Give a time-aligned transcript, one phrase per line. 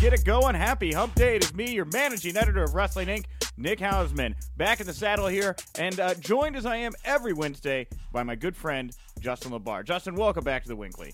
[0.00, 0.54] get it going.
[0.54, 1.36] Happy Hump Day.
[1.36, 3.26] It is me, your managing editor of Wrestling Inc.,
[3.58, 7.86] Nick Hausman, back in the saddle here, and uh, joined as I am every Wednesday
[8.10, 9.84] by my good friend, Justin LaBar.
[9.84, 11.12] Justin, welcome back to the WINCLY.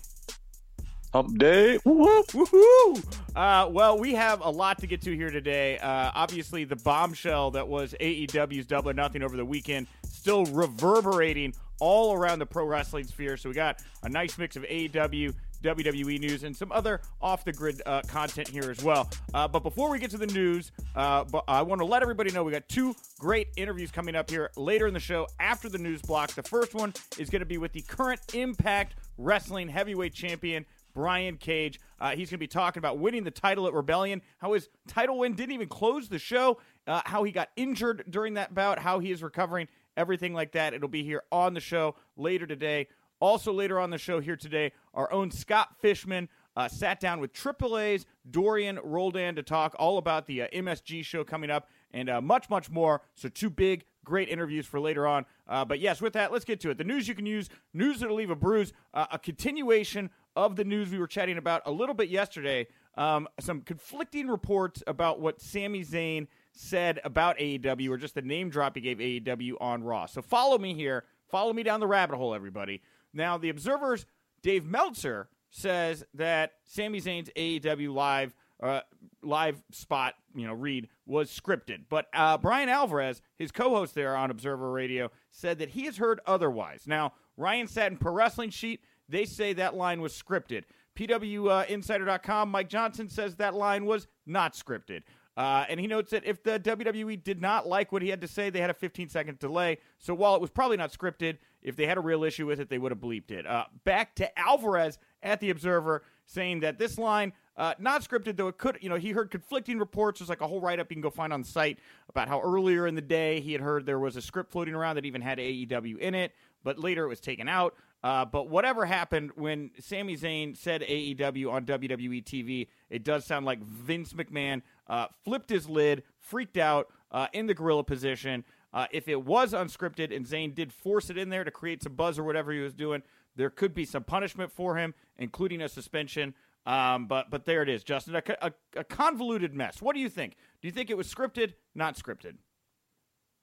[1.11, 1.77] Hump Day.
[1.85, 3.03] Woohoo!
[3.35, 5.77] Uh, well, we have a lot to get to here today.
[5.79, 11.53] Uh, obviously, the bombshell that was AEW's Double or Nothing over the weekend still reverberating
[11.79, 13.37] all around the pro wrestling sphere.
[13.37, 15.33] So we got a nice mix of AEW,
[15.63, 19.09] WWE news, and some other off the grid uh, content here as well.
[19.33, 22.43] Uh, but before we get to the news, uh, I want to let everybody know
[22.43, 26.01] we got two great interviews coming up here later in the show after the news
[26.01, 26.33] block.
[26.33, 30.65] The first one is going to be with the current Impact Wrestling Heavyweight Champion.
[30.97, 31.79] Brian Cage.
[31.99, 35.19] Uh, he's going to be talking about winning the title at Rebellion, how his title
[35.19, 38.97] win didn't even close the show, uh, how he got injured during that bout, how
[38.97, 40.73] he is recovering, everything like that.
[40.73, 42.87] It'll be here on the show later today.
[43.19, 47.33] Also, later on the show here today, our own Scott Fishman uh, sat down with
[47.33, 52.21] AAA's Dorian Roldan to talk all about the uh, MSG show coming up and uh,
[52.21, 53.01] much, much more.
[53.15, 55.25] So, two big, great interviews for later on.
[55.47, 56.77] Uh, but yes, with that, let's get to it.
[56.77, 60.63] The news you can use, news that'll leave a bruise, uh, a continuation of the
[60.63, 62.67] news we were chatting about a little bit yesterday.
[62.95, 68.49] Um, some conflicting reports about what Sami Zayn said about AEW, or just the name
[68.49, 70.05] drop he gave AEW on Raw.
[70.05, 71.03] So follow me here.
[71.29, 72.81] Follow me down the rabbit hole, everybody.
[73.13, 74.05] Now, the Observer's
[74.41, 78.81] Dave Meltzer says that Sami Zayn's AEW live uh,
[79.21, 81.83] live spot, you know, read was scripted.
[81.89, 86.21] But uh, Bryan Alvarez, his co-host there on Observer Radio, said that he has heard
[86.25, 86.83] otherwise.
[86.87, 90.63] Now, Ryan Satin Pro Wrestling Sheet they say that line was scripted.
[90.95, 95.03] PWInsider.com, Mike Johnson says that line was not scripted.
[95.35, 98.27] Uh, and he notes that if the WWE did not like what he had to
[98.27, 99.77] say, they had a 15 second delay.
[99.99, 102.69] So while it was probably not scripted, if they had a real issue with it,
[102.69, 103.45] they would have bleeped it.
[103.45, 108.47] Uh, back to Alvarez at the Observer saying that this line, uh, not scripted though,
[108.47, 110.19] it could, you know, he heard conflicting reports.
[110.19, 111.79] There's like a whole write up you can go find on the site
[112.09, 114.95] about how earlier in the day he had heard there was a script floating around
[114.95, 116.33] that even had AEW in it,
[116.63, 117.75] but later it was taken out.
[118.03, 123.45] Uh, but whatever happened when Sami Zayn said AEW on WWE TV, it does sound
[123.45, 128.45] like Vince McMahon uh, flipped his lid, freaked out uh, in the gorilla position.
[128.77, 131.93] Uh, if it was unscripted and Zayn did force it in there to create some
[131.95, 133.01] buzz or whatever he was doing,
[133.35, 136.35] there could be some punishment for him, including a suspension.
[136.67, 138.17] Um, but but there it is, Justin.
[138.17, 139.81] A, a, a convoluted mess.
[139.81, 140.35] What do you think?
[140.61, 141.53] Do you think it was scripted?
[141.73, 142.35] Not scripted?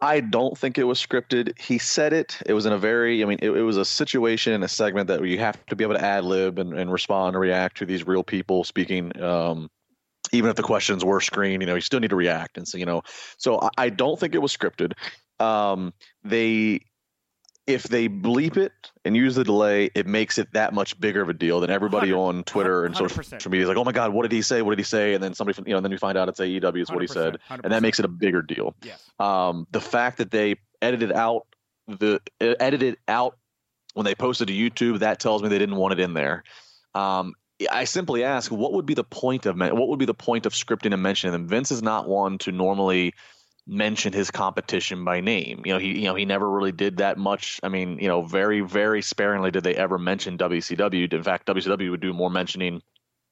[0.01, 1.59] I don't think it was scripted.
[1.59, 2.39] He said it.
[2.47, 5.25] It was in a very, I mean, it, it was a situation a segment that
[5.25, 8.07] you have to be able to ad lib and, and respond and react to these
[8.07, 9.21] real people speaking.
[9.21, 9.69] Um,
[10.33, 12.57] even if the questions were screened, you know, you still need to react.
[12.57, 13.03] And so, you know,
[13.37, 14.93] so I, I don't think it was scripted.
[15.41, 16.81] Um, they
[17.67, 18.73] if they bleep it
[19.05, 22.13] and use the delay, it makes it that much bigger of a deal than everybody
[22.13, 24.61] on Twitter and social media is like, oh my god, what did he say?
[24.61, 25.15] What did he say?
[25.15, 27.07] And then somebody, you know, and then you find out it's AEW is what he
[27.07, 27.61] said, 100%.
[27.65, 28.75] and that makes it a bigger deal.
[28.83, 29.03] Yes.
[29.19, 31.47] Um, the fact that they edited out
[31.89, 33.39] the edited out
[33.95, 36.45] when they posted to YouTube, that tells me they didn't want it in there.
[36.95, 37.35] Um,
[37.71, 40.53] I simply ask, what would be the point of what would be the point of
[40.53, 41.47] scripting and mentioning them?
[41.47, 43.15] Vince is not one to normally
[43.67, 45.63] mention his competition by name.
[45.65, 47.61] You know, he you know he never really did that much.
[47.63, 51.13] I mean, you know, very very sparingly did they ever mention WCW.
[51.13, 52.83] In fact, WCW would do more mentioning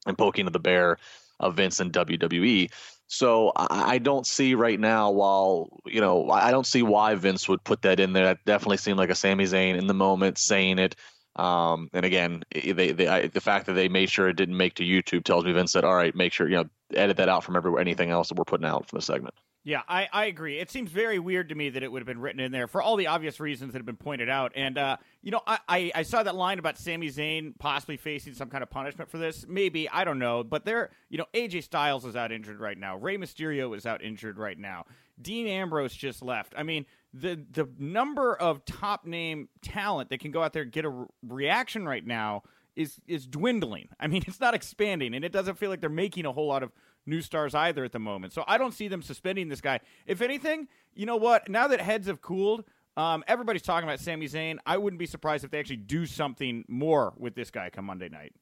[0.05, 0.97] and poking of the bear
[1.39, 2.71] of Vince and WWE.
[3.07, 5.11] So I don't see right now.
[5.11, 8.25] While you know, I don't see why Vince would put that in there.
[8.25, 10.95] That definitely seemed like a Sami Zayn in the moment saying it.
[11.35, 14.75] Um, and again, they, they I, the fact that they made sure it didn't make
[14.75, 17.43] to YouTube tells me Vince said, "All right, make sure you know edit that out
[17.43, 19.35] from everywhere, anything else that we're putting out from the segment."
[19.65, 20.59] Yeah, I, I agree.
[20.59, 22.81] It seems very weird to me that it would have been written in there for
[22.81, 24.51] all the obvious reasons that have been pointed out.
[24.55, 28.33] And, uh, you know, I, I, I, saw that line about Sami Zayn possibly facing
[28.33, 29.45] some kind of punishment for this.
[29.47, 30.43] Maybe, I don't know.
[30.43, 32.97] But there, you know, AJ Styles is out injured right now.
[32.97, 34.85] Rey Mysterio is out injured right now.
[35.21, 36.53] Dean Ambrose just left.
[36.57, 40.73] I mean, the, the number of top name talent that can go out there and
[40.73, 42.43] get a re- reaction right now
[42.75, 43.87] is, is dwindling.
[43.97, 46.63] I mean, it's not expanding, and it doesn't feel like they're making a whole lot
[46.63, 46.71] of–
[47.05, 48.33] new stars either at the moment.
[48.33, 49.79] So I don't see them suspending this guy.
[50.05, 51.49] If anything, you know what?
[51.49, 52.63] Now that heads have cooled,
[52.95, 54.57] um, everybody's talking about Sami Zayn.
[54.65, 58.09] I wouldn't be surprised if they actually do something more with this guy come Monday
[58.09, 58.33] night.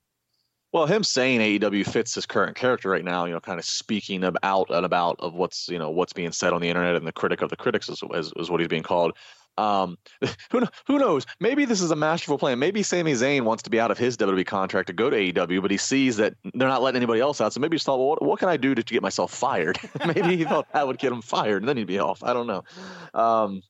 [0.73, 4.23] Well, him saying AEW fits his current character right now, you know, kind of speaking
[4.23, 7.11] about and about of what's you know what's being said on the internet and the
[7.11, 9.17] critic of the critics is, is, is what he's being called.
[9.61, 9.97] Um,
[10.51, 11.25] who who knows?
[11.39, 12.57] Maybe this is a masterful plan.
[12.59, 15.61] Maybe Sami Zayn wants to be out of his WWE contract to go to AEW,
[15.61, 17.53] but he sees that they're not letting anybody else out.
[17.53, 19.77] So maybe he thought, well, what, what can I do to, to, get myself fired?
[20.05, 22.23] maybe he thought that would get him fired, and then he'd be off.
[22.23, 22.63] I don't know.
[23.13, 23.61] Um,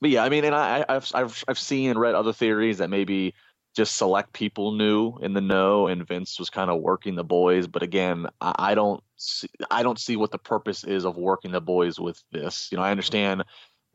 [0.00, 2.90] but yeah, I mean, and I, have I've I've seen and read other theories that
[2.90, 3.34] maybe
[3.74, 7.66] just select people knew in the know, and Vince was kind of working the boys.
[7.66, 11.52] But again, I, I don't see, I don't see what the purpose is of working
[11.52, 12.68] the boys with this.
[12.70, 13.44] You know, I understand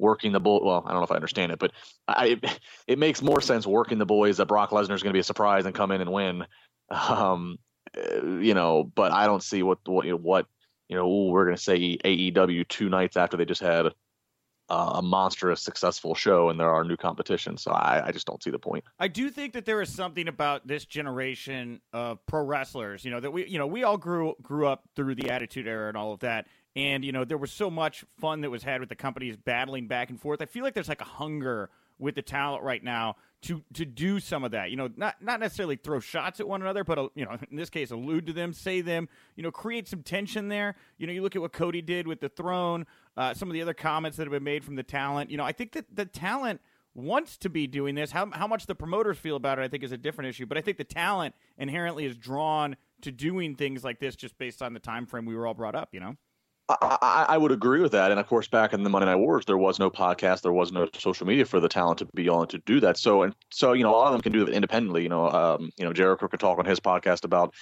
[0.01, 0.65] working the bull.
[0.65, 1.71] Well, I don't know if I understand it, but
[2.07, 2.39] I,
[2.87, 5.23] it makes more sense working the boys that Brock Lesnar is going to be a
[5.23, 6.45] surprise and come in and win.
[6.89, 7.57] Um,
[7.95, 10.47] uh, you know, but I don't see what what you know, what
[10.89, 11.07] you know.
[11.07, 13.87] Ooh, we're going to say AEW two nights after they just had
[14.71, 17.61] uh, a monstrous successful show and there are new competitions.
[17.61, 18.85] So I, I, just don't see the point.
[18.99, 23.19] I do think that there is something about this generation of pro wrestlers, you know,
[23.19, 26.13] that we you know, we all grew grew up through the attitude era and all
[26.13, 26.47] of that.
[26.75, 29.87] And, you know, there was so much fun that was had with the companies battling
[29.87, 30.41] back and forth.
[30.41, 31.69] I feel like there's like a hunger
[32.01, 34.71] with the talent right now to to do some of that.
[34.71, 37.57] You know, not not necessarily throw shots at one another, but uh, you know, in
[37.57, 39.07] this case, allude to them, say them.
[39.35, 40.75] You know, create some tension there.
[40.97, 42.85] You know, you look at what Cody did with the throne.
[43.15, 45.29] Uh, some of the other comments that have been made from the talent.
[45.29, 46.61] You know, I think that the talent
[46.93, 48.11] wants to be doing this.
[48.11, 50.45] How how much the promoters feel about it, I think, is a different issue.
[50.45, 54.61] But I think the talent inherently is drawn to doing things like this just based
[54.61, 55.89] on the time frame we were all brought up.
[55.91, 56.17] You know.
[56.81, 58.11] I, I, would agree with that.
[58.11, 60.71] And of course, back in the Monday Night Wars, there was no podcast, there was
[60.71, 62.97] no social media for the talent to be on to do that.
[62.97, 65.03] So, and so, you know, a lot of them can do it independently.
[65.03, 67.53] You know, um, you know, Jericho can talk on his podcast about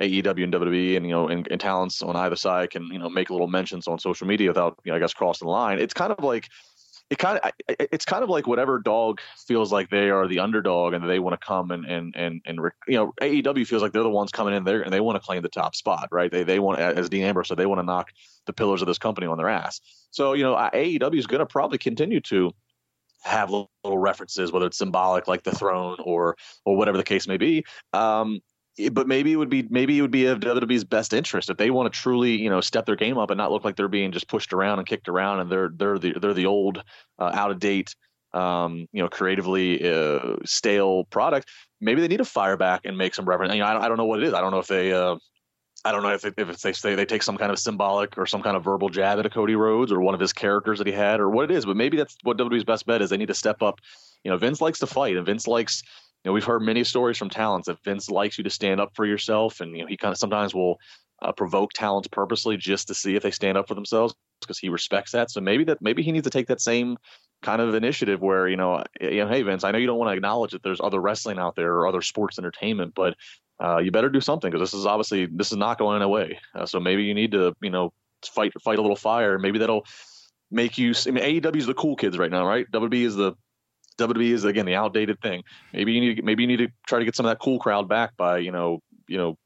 [0.00, 3.08] AEW and WWE, and you know, and, and talents on either side can you know
[3.08, 5.78] make little mentions on social media without, you know, I guess, crossing the line.
[5.78, 6.48] It's kind of like
[7.10, 10.94] it kind of it's kind of like whatever dog feels like they are the underdog
[10.94, 14.04] and they want to come and and and and you know AEW feels like they're
[14.04, 16.30] the ones coming in there and they want to claim the top spot right?
[16.30, 18.10] They they want as Dean Ambrose said they want to knock
[18.46, 19.80] the pillars of this company on their ass.
[20.12, 22.52] So you know AEW is going to probably continue to
[23.22, 27.36] have little references whether it's symbolic like the throne or or whatever the case may
[27.36, 27.64] be.
[27.92, 28.40] Um,
[28.88, 31.70] but maybe it would be maybe it would be of WWE's best interest if they
[31.70, 34.12] want to truly you know step their game up and not look like they're being
[34.12, 36.82] just pushed around and kicked around and they're they're the they're the old
[37.18, 37.94] uh, out of date
[38.32, 41.48] um, you know creatively uh, stale product.
[41.80, 43.54] Maybe they need to fire back and make some reverence.
[43.54, 44.34] You know, I don't, I don't know what it is.
[44.34, 44.92] I don't know if they.
[44.92, 45.16] Uh,
[45.82, 48.42] I don't know if, if they say they take some kind of symbolic or some
[48.42, 50.92] kind of verbal jab at a Cody Rhodes or one of his characters that he
[50.92, 53.08] had or what it is, but maybe that's what WWE's best bet is.
[53.08, 53.80] They need to step up.
[54.22, 55.82] You know, Vince likes to fight, and Vince likes
[56.24, 58.92] you know, we've heard many stories from talents that Vince likes you to stand up
[58.94, 60.78] for yourself, and you know, he kind of sometimes will
[61.22, 64.68] uh, provoke talents purposely just to see if they stand up for themselves because he
[64.68, 65.30] respects that.
[65.30, 66.96] So maybe that maybe he needs to take that same
[67.42, 70.10] kind of initiative where you know, you know, hey Vince, I know you don't want
[70.10, 73.14] to acknowledge that there's other wrestling out there or other sports entertainment, but
[73.62, 76.38] uh, you better do something because this is obviously this is not going away.
[76.54, 77.92] Uh, so maybe you need to you know
[78.24, 79.38] fight fight a little fire.
[79.38, 79.86] Maybe that'll
[80.50, 80.94] make you.
[81.06, 82.70] I mean, AEW is the cool kids right now, right?
[82.70, 83.34] WB is the
[84.00, 85.42] WWE is again the outdated thing.
[85.72, 87.58] Maybe you need to, maybe you need to try to get some of that cool
[87.58, 89.38] crowd back by you know you know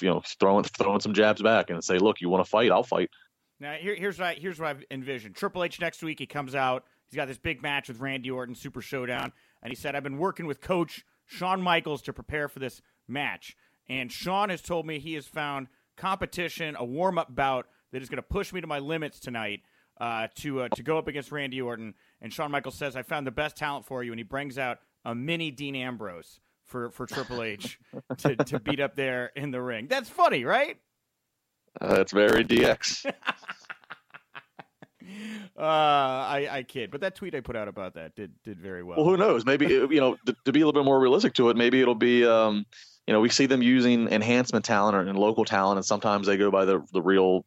[0.00, 2.82] you know throwing throwing some jabs back and say, look, you want to fight, I'll
[2.82, 3.10] fight.
[3.60, 5.36] Now here, here's what I, here's what I've envisioned.
[5.36, 6.84] Triple H next week he comes out.
[7.08, 10.18] He's got this big match with Randy Orton, Super Showdown, and he said, "I've been
[10.18, 13.56] working with Coach Shawn Michaels to prepare for this match."
[13.88, 18.08] And Shawn has told me he has found competition, a warm up bout that is
[18.08, 19.60] going to push me to my limits tonight
[20.00, 21.94] uh, to uh, to go up against Randy Orton.
[22.20, 24.78] And Shawn Michaels says, "I found the best talent for you," and he brings out
[25.04, 27.78] a mini Dean Ambrose for for Triple H
[28.18, 29.86] to to beat up there in the ring.
[29.88, 30.76] That's funny, right?
[31.80, 33.06] Uh, that's very DX.
[35.56, 38.82] uh, I, I kid, but that tweet I put out about that did did very
[38.82, 38.98] well.
[38.98, 39.44] Well, who knows?
[39.44, 41.56] Maybe you know to, to be a little bit more realistic to it.
[41.56, 42.64] Maybe it'll be um,
[43.06, 46.36] you know we see them using enhancement talent or, and local talent, and sometimes they
[46.36, 47.44] go by the the real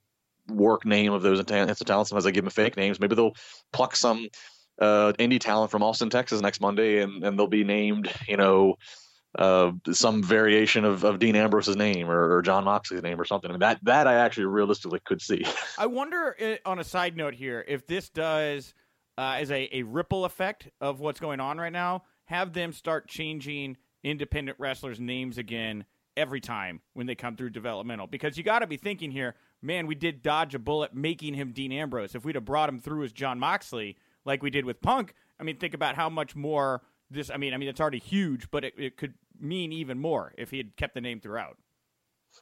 [0.49, 2.07] work name of those enhanced talent.
[2.07, 2.99] Sometimes I give them fake names.
[2.99, 3.35] Maybe they'll
[3.71, 4.27] pluck some
[4.79, 8.75] uh, indie talent from Austin, Texas next Monday, and, and they'll be named, you know,
[9.37, 13.51] uh, some variation of, of Dean Ambrose's name or, or, Jon Moxley's name or something.
[13.51, 15.45] Mean, that that I actually realistically could see.
[15.77, 18.73] I wonder, eh, on a side note here, if this does
[19.17, 23.07] uh, as a, a ripple effect of what's going on right now, have them start
[23.07, 25.85] changing independent wrestlers' names again
[26.15, 28.07] every time when they come through developmental.
[28.07, 31.51] Because you got to be thinking here, man, we did dodge a bullet making him
[31.51, 32.15] Dean Ambrose.
[32.15, 35.43] If we'd have brought him through as Jon Moxley, like we did with Punk, I
[35.43, 37.29] mean, think about how much more this.
[37.29, 40.51] I mean, I mean, it's already huge, but it, it could mean even more if
[40.51, 41.57] he had kept the name throughout.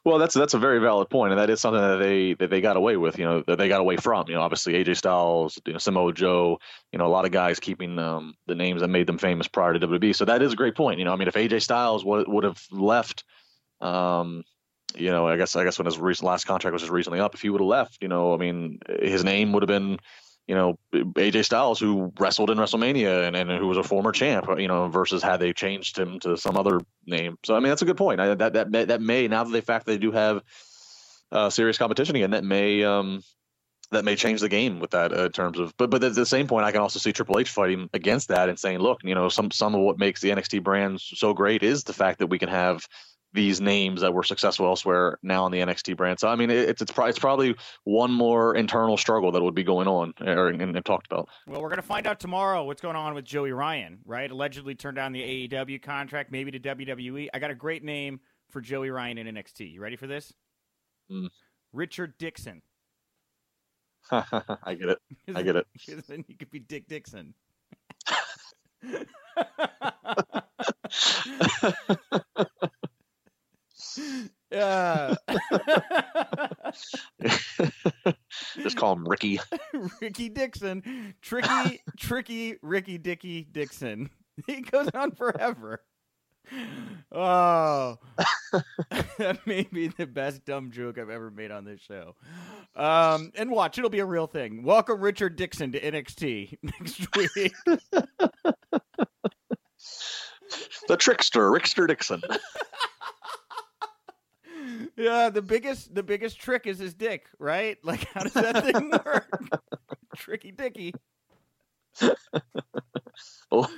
[0.04, 2.60] Well, that's that's a very valid point, and that is something that they that they
[2.60, 3.18] got away with.
[3.18, 4.28] You know, that they got away from.
[4.28, 6.58] You know, obviously AJ Styles, you know, Samoa Joe.
[6.92, 9.72] You know, a lot of guys keeping um, the names that made them famous prior
[9.72, 10.14] to WWE.
[10.14, 10.98] So that is a great point.
[10.98, 13.24] You know, I mean, if AJ Styles would would have left,
[13.80, 14.44] um,
[14.94, 17.34] you know, I guess I guess when his recent last contract was just recently up,
[17.34, 19.98] if he would have left, you know, I mean, his name would have been
[20.46, 24.46] you know, AJ Styles, who wrestled in WrestleMania and, and who was a former champ,
[24.58, 27.36] you know, versus had they changed him to some other name.
[27.44, 28.20] So, I mean, that's a good point.
[28.20, 30.42] I, that, that, that may, now that the fact they do have
[31.32, 33.22] uh, serious competition again, that may, um,
[33.90, 35.76] that may change the game with that uh, in terms of.
[35.76, 38.48] But but at the same point, I can also see Triple H fighting against that
[38.48, 41.62] and saying, look, you know, some some of what makes the NXT brand so great
[41.62, 42.84] is the fact that we can have
[43.36, 46.18] these names that were successful elsewhere now on the NXT brand.
[46.18, 49.86] So I mean, it's it's, it's probably one more internal struggle that would be going
[49.86, 51.28] on or and, and talked about.
[51.46, 54.28] Well, we're gonna find out tomorrow what's going on with Joey Ryan, right?
[54.28, 57.28] Allegedly turned down the AEW contract, maybe to WWE.
[57.32, 58.18] I got a great name
[58.50, 59.72] for Joey Ryan in NXT.
[59.72, 60.32] You ready for this?
[61.10, 61.28] Mm.
[61.72, 62.62] Richard Dixon.
[64.10, 64.98] I get it.
[65.34, 65.66] I get it.
[66.08, 67.34] then you could be Dick Dixon.
[74.50, 75.14] Yeah.
[78.58, 79.40] Just call him Ricky.
[80.00, 81.14] Ricky Dixon.
[81.20, 84.10] Tricky, tricky Ricky Dicky Dixon.
[84.46, 85.82] He goes on forever.
[87.10, 87.96] Oh,
[89.18, 92.14] that may be the best dumb joke I've ever made on this show.
[92.76, 94.62] Um, and watch, it'll be a real thing.
[94.62, 97.52] Welcome Richard Dixon to NXT next week.
[100.86, 102.22] the trickster, Rickster Dixon.
[104.96, 107.78] Yeah, the biggest the biggest trick is his dick, right?
[107.84, 109.28] Like, how does that thing work?
[110.16, 110.94] Tricky Dicky.
[113.50, 113.68] Oh,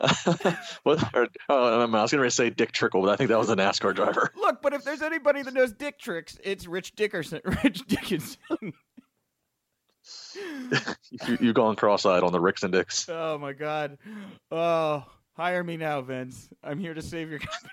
[0.82, 3.50] what, or, oh, I was going to say Dick Trickle, but I think that was
[3.50, 4.32] a NASCAR driver.
[4.36, 7.40] Look, but if there's anybody that knows dick tricks, it's Rich Dickerson.
[7.62, 8.72] Rich Dickinson.
[11.28, 13.08] you, you've gone cross-eyed on the Ricks and Dicks.
[13.08, 13.98] Oh my God!
[14.50, 15.04] Oh,
[15.36, 16.48] hire me now, Vince.
[16.64, 17.72] I'm here to save your company.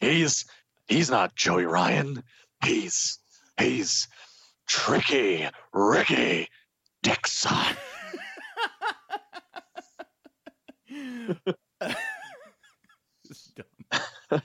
[0.00, 0.44] he's
[0.88, 2.22] he's not Joey Ryan.
[2.64, 3.18] He's
[3.58, 4.08] he's
[4.66, 6.48] tricky Ricky
[7.02, 7.52] Dixon.
[14.30, 14.40] okay.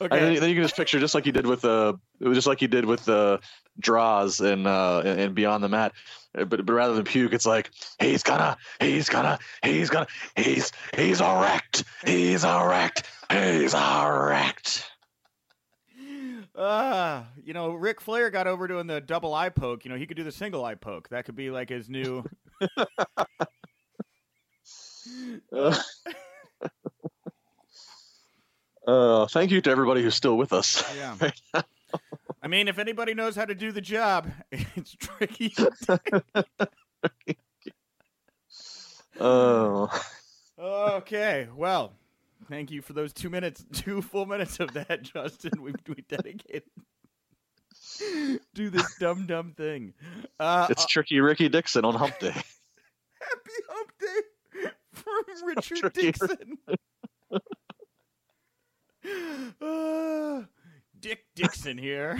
[0.00, 2.66] And then you can just picture just like he did with uh just like he
[2.66, 3.38] did with uh
[3.78, 5.92] Droz and uh and beyond the mat.
[6.32, 10.06] But but rather than puke, it's like he's gonna, he's gonna, he's gonna,
[10.36, 14.89] he's he's erect, he's erect, he's erect.
[16.62, 19.86] Ah, uh, you know, Ric Flair got over doing the double eye poke.
[19.86, 21.08] You know, he could do the single eye poke.
[21.08, 22.22] That could be like his new.
[25.56, 25.80] uh,
[28.86, 30.84] uh, thank you to everybody who's still with us.
[30.94, 31.30] Yeah.
[32.42, 35.54] I mean, if anybody knows how to do the job, it's tricky.
[39.18, 39.88] oh.
[40.58, 41.48] Okay.
[41.56, 41.94] Well,
[42.50, 45.62] thank you for those two minutes, two full minutes of that, Justin.
[45.62, 46.64] We we dedicated
[48.54, 49.94] do this dumb dumb thing.
[50.38, 52.32] Uh, it's tricky, Ricky Dixon on Hump Day.
[52.32, 56.58] Happy Hump Day from Richard Dixon.
[59.60, 60.42] uh,
[60.98, 62.18] Dick Dixon here.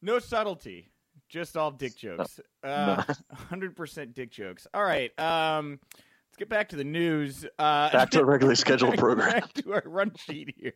[0.00, 0.90] no subtlety,
[1.28, 2.40] just all dick jokes.
[2.62, 3.02] Uh,
[3.50, 4.66] 100% dick jokes.
[4.72, 5.18] All right.
[5.18, 5.78] Um,
[6.38, 7.44] get back to the news.
[7.58, 9.30] Uh, back to a regularly scheduled program.
[9.30, 10.72] Back to our run sheet here.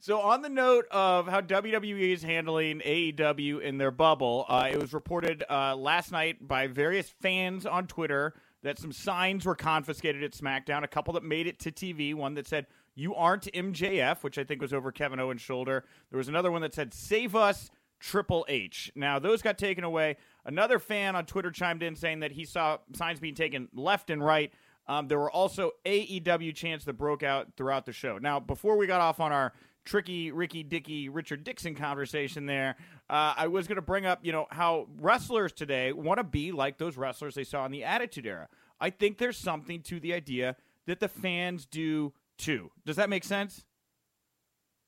[0.00, 4.78] So, on the note of how WWE is handling AEW in their bubble, uh, it
[4.78, 10.22] was reported uh, last night by various fans on Twitter that some signs were confiscated
[10.22, 10.82] at SmackDown.
[10.82, 12.14] A couple that made it to TV.
[12.14, 15.84] One that said "You aren't MJF," which I think was over Kevin Owens' shoulder.
[16.10, 18.92] There was another one that said "Save us." Triple H.
[18.94, 20.18] Now, those got taken away.
[20.46, 24.24] Another fan on Twitter chimed in saying that he saw signs being taken left and
[24.24, 24.52] right.
[24.86, 28.18] Um, there were also AEW chants that broke out throughout the show.
[28.18, 29.52] Now, before we got off on our
[29.84, 32.76] tricky Ricky Dicky Richard Dixon conversation there,
[33.10, 36.52] uh, I was going to bring up, you know, how wrestlers today want to be
[36.52, 38.48] like those wrestlers they saw in the Attitude Era.
[38.80, 40.54] I think there's something to the idea
[40.86, 42.70] that the fans do too.
[42.84, 43.64] Does that make sense?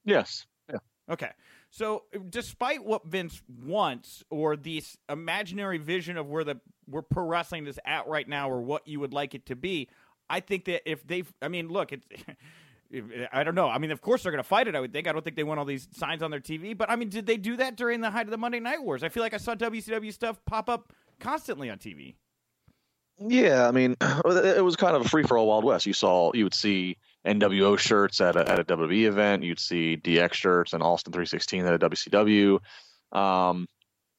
[0.04, 0.46] Yes.
[0.70, 0.78] Yeah.
[1.10, 1.30] Okay.
[1.70, 7.66] So, despite what Vince wants, or this imaginary vision of where the where pro wrestling
[7.66, 9.88] is at right now, or what you would like it to be,
[10.30, 12.06] I think that if they've, I mean, look, it's.
[13.34, 13.68] I don't know.
[13.68, 14.74] I mean, of course they're going to fight it.
[14.74, 15.06] I would think.
[15.06, 16.74] I don't think they want all these signs on their TV.
[16.74, 19.02] But I mean, did they do that during the height of the Monday Night Wars?
[19.02, 22.14] I feel like I saw WCW stuff pop up constantly on TV.
[23.18, 25.84] Yeah, I mean, it was kind of a free for all Wild West.
[25.84, 26.96] You saw, you would see
[27.26, 29.42] NWO shirts at a, at a WWE event.
[29.42, 32.60] You'd see DX shirts and Austin 316 at a WCW.
[33.12, 33.66] Um,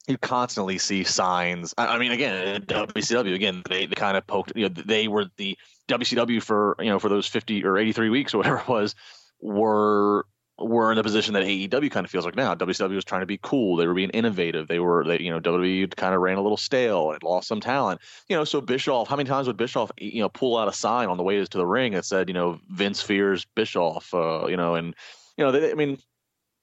[0.06, 1.74] you constantly see signs.
[1.76, 4.52] I, I mean, again, WCW again, they, they kind of poked.
[4.56, 5.56] You know, they were the
[5.88, 8.94] WCW for you know for those 50 or 83 weeks or whatever it was
[9.40, 10.26] were
[10.60, 12.54] were in the position that AEW kind of feels like now.
[12.54, 13.76] WCW was trying to be cool.
[13.76, 14.68] They were being innovative.
[14.68, 17.60] They were, they, you know, WWE kind of ran a little stale and lost some
[17.60, 18.00] talent.
[18.28, 21.08] You know, so Bischoff, how many times would Bischoff, you know, pull out a sign
[21.08, 24.56] on the way to the ring that said, you know, Vince fears Bischoff, uh, you
[24.56, 24.94] know, and,
[25.36, 25.98] you know, they, I mean,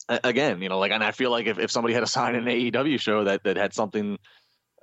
[0.10, 2.48] again, you know, like, and I feel like if, if somebody had a sign in
[2.48, 4.18] an AEW show that, that had something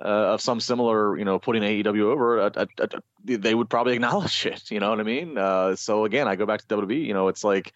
[0.03, 3.93] uh, of some similar, you know, putting AEW over, uh, uh, uh, they would probably
[3.93, 4.69] acknowledge it.
[4.69, 5.37] You know what I mean?
[5.37, 7.05] Uh, so again, I go back to WWE.
[7.05, 7.73] You know, it's like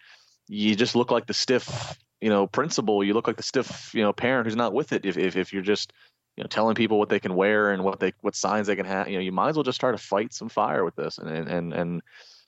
[0.50, 3.04] you just look like the stiff, you know, principal.
[3.04, 5.06] You look like the stiff, you know, parent who's not with it.
[5.06, 5.92] If if, if you're just
[6.36, 8.86] you know telling people what they can wear and what they what signs they can
[8.86, 11.18] have, you know, you might as well just try to fight some fire with this.
[11.18, 12.02] And and and,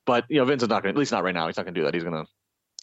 [0.05, 0.95] but you know, Vince is not going.
[0.95, 1.47] to At least not right now.
[1.47, 1.95] He's not going to do that.
[1.95, 2.29] He's going to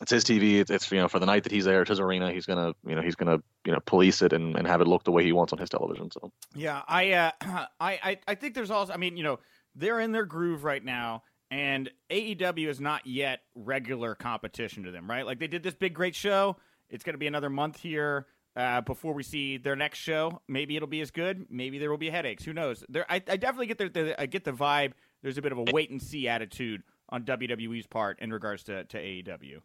[0.02, 0.60] it's his TV.
[0.60, 2.32] It's, it's, you know for the night that he's there, it's his arena.
[2.32, 5.04] He's gonna you know he's gonna you know police it and, and have it look
[5.04, 6.10] the way he wants on his television.
[6.12, 7.32] So yeah, I uh,
[7.80, 9.40] I, I I think there's also I mean you know
[9.76, 15.10] they're in their groove right now, and AEW is not yet regular competition to them,
[15.10, 15.26] right?
[15.26, 16.58] Like they did this big great show.
[16.90, 18.28] It's gonna be another month here.
[18.56, 21.46] Uh, before we see their next show, maybe it'll be as good.
[21.50, 22.44] Maybe there will be headaches.
[22.44, 22.84] Who knows?
[22.90, 24.94] There, I, I definitely get the, the I get the vibe.
[25.22, 28.84] There's a bit of a wait and see attitude on WWE's part in regards to,
[28.86, 29.60] to AEW.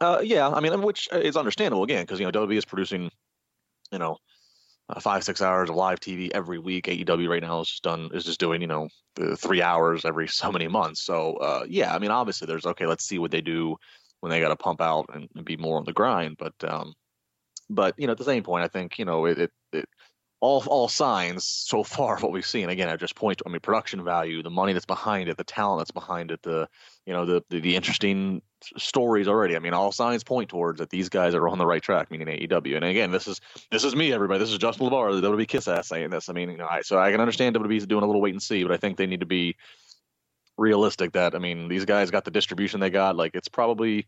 [0.00, 3.10] Uh, yeah, I mean, which is understandable again because you know WWE is producing,
[3.92, 4.16] you know,
[4.90, 6.86] uh, five six hours of live TV every week.
[6.86, 8.88] AEW right now is just done is just doing you know
[9.36, 11.02] three hours every so many months.
[11.02, 12.86] So uh, yeah, I mean, obviously there's okay.
[12.86, 13.76] Let's see what they do
[14.20, 16.36] when they got to pump out and, and, be more on the grind.
[16.38, 16.94] But um,
[17.68, 19.88] but you know, at the same point, I think you know it, it, it
[20.40, 23.60] all all signs so far what we've seen again i just point to i mean
[23.60, 26.68] production value the money that's behind it the talent that's behind it the
[27.06, 28.42] you know the the, the interesting
[28.76, 29.56] stories already.
[29.56, 32.28] I mean all signs point towards that these guys are on the right track meaning
[32.28, 34.38] aew and again this is this is me everybody.
[34.38, 36.28] This is justin labar the wwe kiss ass saying this.
[36.28, 38.42] I mean you know I, so i can understand wwe's doing a little wait and
[38.42, 39.56] see but i think they need to be
[40.58, 43.16] realistic that i mean these guys got the distribution they got.
[43.16, 44.06] Like it's probably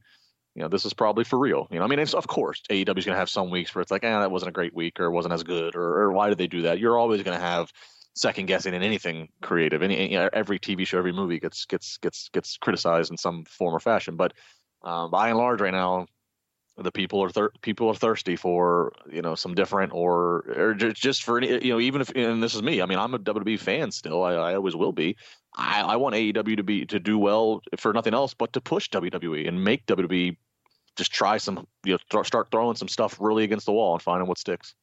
[0.54, 1.66] you know, this is probably for real.
[1.70, 3.82] You know, I mean, it's, of course, AEW is going to have some weeks where
[3.82, 6.12] it's like, ah, eh, that wasn't a great week or wasn't as good or, or
[6.12, 6.78] why did they do that?
[6.78, 7.72] You're always going to have
[8.14, 9.82] second guessing in anything creative.
[9.82, 13.80] Any, every TV show, every movie gets gets gets gets criticized in some form or
[13.80, 14.16] fashion.
[14.16, 14.34] But
[14.82, 16.06] um, by and large, right now,
[16.76, 21.22] the people are thir- people are thirsty for you know some different or or just
[21.22, 22.80] for any you know even if and this is me.
[22.80, 24.22] I mean, I'm a WWE fan still.
[24.22, 25.16] I, I always will be.
[25.54, 28.88] I, I want AEW to be to do well for nothing else but to push
[28.88, 30.36] WWE and make WWE
[30.96, 34.02] just try some you know th- start throwing some stuff really against the wall and
[34.02, 34.74] finding what sticks.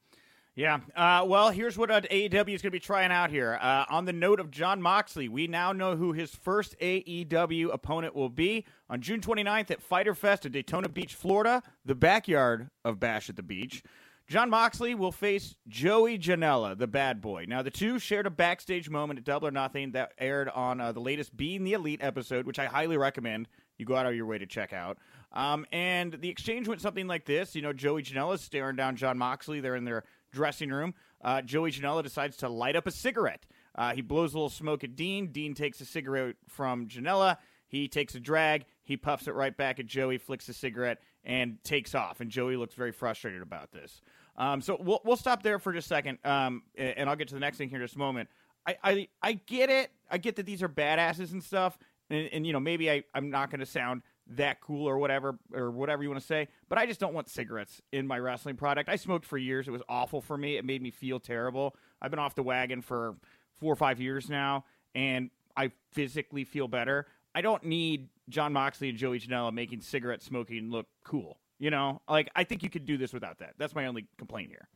[0.59, 0.79] Yeah.
[0.93, 3.57] Uh, well, here's what uh, AEW is going to be trying out here.
[3.61, 8.13] Uh, on the note of Jon Moxley, we now know who his first AEW opponent
[8.13, 12.99] will be on June 29th at Fighter Fest in Daytona Beach, Florida, the backyard of
[12.99, 13.81] Bash at the Beach.
[14.27, 17.45] Jon Moxley will face Joey Janela, the bad boy.
[17.47, 20.91] Now, the two shared a backstage moment at Double or Nothing that aired on uh,
[20.91, 24.25] the latest Being the Elite episode, which I highly recommend you go out of your
[24.25, 24.97] way to check out.
[25.31, 27.55] Um, and the exchange went something like this.
[27.55, 29.61] You know, Joey Janela is staring down Jon Moxley.
[29.61, 30.93] They're in their dressing room.
[31.21, 33.45] Uh, Joey Janela decides to light up a cigarette.
[33.75, 35.27] Uh, he blows a little smoke at Dean.
[35.27, 37.37] Dean takes a cigarette from Janela.
[37.67, 38.65] He takes a drag.
[38.83, 42.19] He puffs it right back at Joey, flicks the cigarette, and takes off.
[42.19, 44.01] And Joey looks very frustrated about this.
[44.37, 47.33] Um, so we'll we'll stop there for just a second, um, and I'll get to
[47.33, 48.29] the next thing here in just a moment.
[48.65, 49.91] I, I I get it.
[50.09, 51.77] I get that these are badasses and stuff,
[52.09, 54.01] and, and you know maybe I I'm not going to sound
[54.35, 57.29] that cool or whatever or whatever you want to say, but I just don't want
[57.29, 58.89] cigarettes in my wrestling product.
[58.89, 59.67] I smoked for years.
[59.67, 60.57] It was awful for me.
[60.57, 61.75] It made me feel terrible.
[62.01, 63.15] I've been off the wagon for
[63.59, 64.65] four or five years now,
[64.95, 67.07] and I physically feel better.
[67.35, 71.39] I don't need Jon Moxley and Joey Janela making cigarette smoking look cool.
[71.57, 73.55] You know, like I think you could do this without that.
[73.57, 74.67] That's my only complaint here.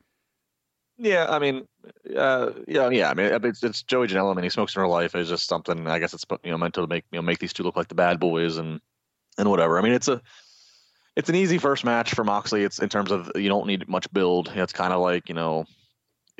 [0.97, 1.67] Yeah, I mean,
[2.15, 3.09] uh, yeah, yeah.
[3.09, 4.31] I mean, it's, it's Joey Janela.
[4.31, 5.15] I mean, he smokes in real life.
[5.15, 5.87] It's just something.
[5.87, 7.87] I guess it's you know meant to make you know make these two look like
[7.87, 8.79] the bad boys and
[9.37, 9.77] and whatever.
[9.77, 10.21] I mean, it's a
[11.15, 12.63] it's an easy first match for Moxley.
[12.63, 14.51] It's in terms of you don't need much build.
[14.55, 15.65] It's kind of like you know,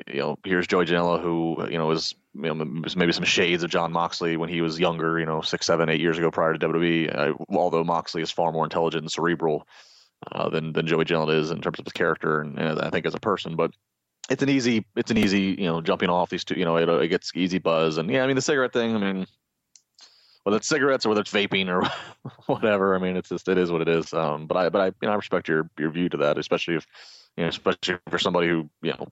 [0.06, 2.64] you know, here's Joey Janela who you know is you know
[2.96, 5.18] maybe some shades of Jon Moxley when he was younger.
[5.18, 7.16] You know, six, seven, eight years ago prior to WWE.
[7.16, 9.66] Uh, although Moxley is far more intelligent and cerebral
[10.32, 13.06] uh, than than Joey Janela is in terms of his character and, and, I think
[13.06, 13.56] as a person.
[13.56, 13.72] But
[14.28, 16.58] it's an easy it's an easy you know jumping off these two.
[16.58, 18.96] You know, it, it gets easy buzz and yeah, I mean the cigarette thing.
[18.96, 19.26] I mean.
[20.44, 21.82] Whether it's cigarettes or whether it's vaping or
[22.46, 24.12] whatever, I mean, it's just it is what it is.
[24.12, 26.76] Um, but I, but I, you know, I respect your your view to that, especially
[26.76, 26.86] if,
[27.36, 29.08] you know, especially for somebody who, you know,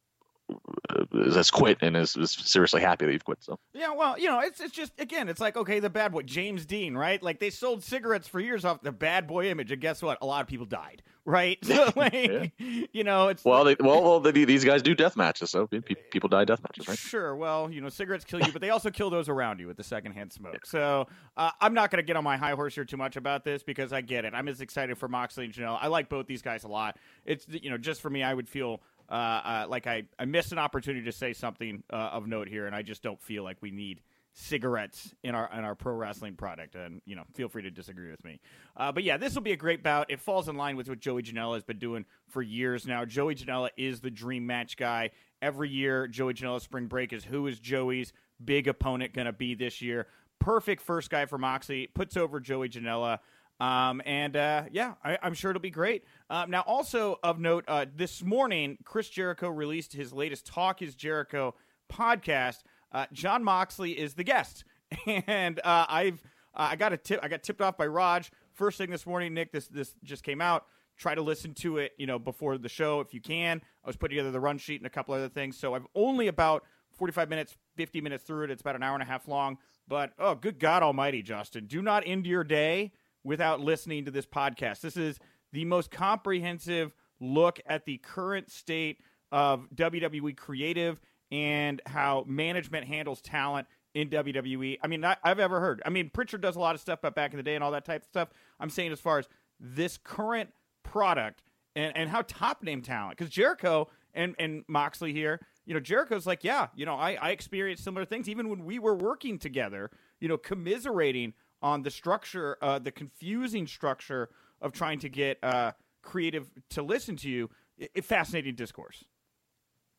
[1.35, 3.43] has quit and is, is, seriously happy that you've quit.
[3.43, 6.23] So yeah, well, you know, it's it's just again, it's like okay, the bad boy,
[6.23, 7.23] James Dean, right?
[7.23, 10.19] Like they sold cigarettes for years off the bad boy image, and guess what?
[10.23, 11.59] A lot of people died, right?
[11.65, 12.87] So like, yeah.
[12.93, 16.29] you know, it's well, they, well, well, they, these guys do death matches, so people
[16.29, 16.99] die death matches, right?
[16.99, 17.37] Sure.
[17.37, 19.85] Well, you know, cigarettes kill you, but they also kill those around you with the
[19.85, 20.55] secondhand smoke.
[20.55, 20.71] Yeah.
[20.71, 23.45] So uh, I'm not going to get on my high horse here too much about
[23.45, 24.35] this because I get it.
[24.35, 25.79] I'm as excited for Moxley and Janelle.
[25.81, 26.99] I like both these guys a lot.
[27.25, 30.53] It's you know, just for me, I would feel uh, uh, like I, I missed
[30.53, 33.59] an opportunity to say something uh, of note here, and I just don't feel like
[33.61, 34.01] we need
[34.33, 36.75] cigarettes in our in our pro wrestling product.
[36.75, 38.41] And you know, feel free to disagree with me.
[38.75, 40.11] Uh, but yeah, this will be a great bout.
[40.11, 43.05] It falls in line with what Joey Janela has been doing for years now.
[43.05, 45.11] Joey Janela is the dream match guy.
[45.43, 49.55] Every year, Joey Janela spring break is who is Joey's big opponent going to be
[49.55, 50.07] this year.
[50.39, 51.89] Perfect first guy for Moxley.
[51.93, 53.19] Puts over Joey Janela.
[53.63, 56.03] Um, and uh, yeah, I, am sure it'll be great.
[56.29, 60.97] Um, now, also of note, uh, this morning, Chris Jericho released his latest Talk is
[60.97, 61.55] Jericho
[61.89, 62.63] podcast.
[62.91, 64.65] Uh, Jon Moxley is the guest,
[65.07, 66.21] and uh, I've
[66.55, 67.21] uh, I got a tip.
[67.23, 69.33] I got tipped off by Raj first thing this morning.
[69.33, 70.67] Nick, this this just came out.
[70.97, 73.63] Try to listen to it, you know, before the show if you can.
[73.85, 76.27] I was putting together the run sheet and a couple other things, so I've only
[76.27, 76.65] about
[76.99, 78.51] 45 minutes, 50 minutes through it.
[78.51, 79.59] It's about an hour and a half long.
[79.87, 82.91] But oh, good God Almighty, Justin, do not end your day
[83.25, 84.81] without listening to this podcast.
[84.81, 85.19] This is
[85.53, 93.21] the most comprehensive look at the current state of WWE creative and how management handles
[93.23, 94.79] talent in WWE.
[94.83, 95.83] I mean, I've ever heard.
[95.85, 97.73] I mean, Prichard does a lot of stuff but back in the day and all
[97.73, 98.29] that type of stuff.
[98.59, 99.29] I'm saying as far as
[99.61, 100.51] this current
[100.83, 101.43] product
[101.77, 106.27] and, and how top name talent, because Jericho and, and Moxley here, you know, Jericho's
[106.27, 109.91] like, yeah, you know, I, I experienced similar things even when we were working together,
[110.21, 114.29] you know, commiserating on the structure, uh, the confusing structure
[114.61, 115.73] of trying to get uh,
[116.03, 117.51] creative to listen to you.
[117.79, 119.05] It, fascinating discourse.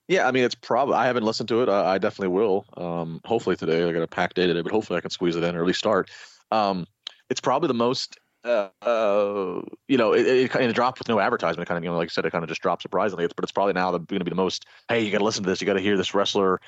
[0.08, 1.70] Yeah, I mean, it's probably I haven't listened to it.
[1.70, 2.66] I, I definitely will.
[2.76, 3.88] Um, hopefully today.
[3.88, 5.66] I got a packed day today, but hopefully I can squeeze it in or at
[5.66, 6.12] least start.
[6.52, 6.86] Um,
[7.30, 8.18] it's probably the most.
[8.44, 11.68] Uh, uh, you know, it, it, it dropped with no advertisement.
[11.68, 13.24] Kind of, you know, like I said, it kind of just dropped surprisingly.
[13.24, 14.66] It's, but it's probably now going to be the most.
[14.90, 15.62] Hey, you got to listen to this.
[15.62, 16.60] You got to hear this wrestler,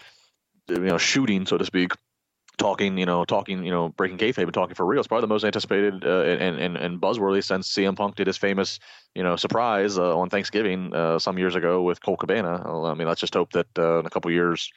[0.70, 1.92] you know, shooting, so to speak,
[2.58, 5.00] talking, you know, talking, you know, breaking kayfabe and talking for real.
[5.00, 8.38] It's probably the most anticipated uh, and, and and buzzworthy since CM Punk did his
[8.38, 8.80] famous,
[9.14, 12.62] you know, surprise uh, on Thanksgiving uh, some years ago with Colt Cabana.
[12.86, 14.72] I mean, let's just hope that uh, in a couple years,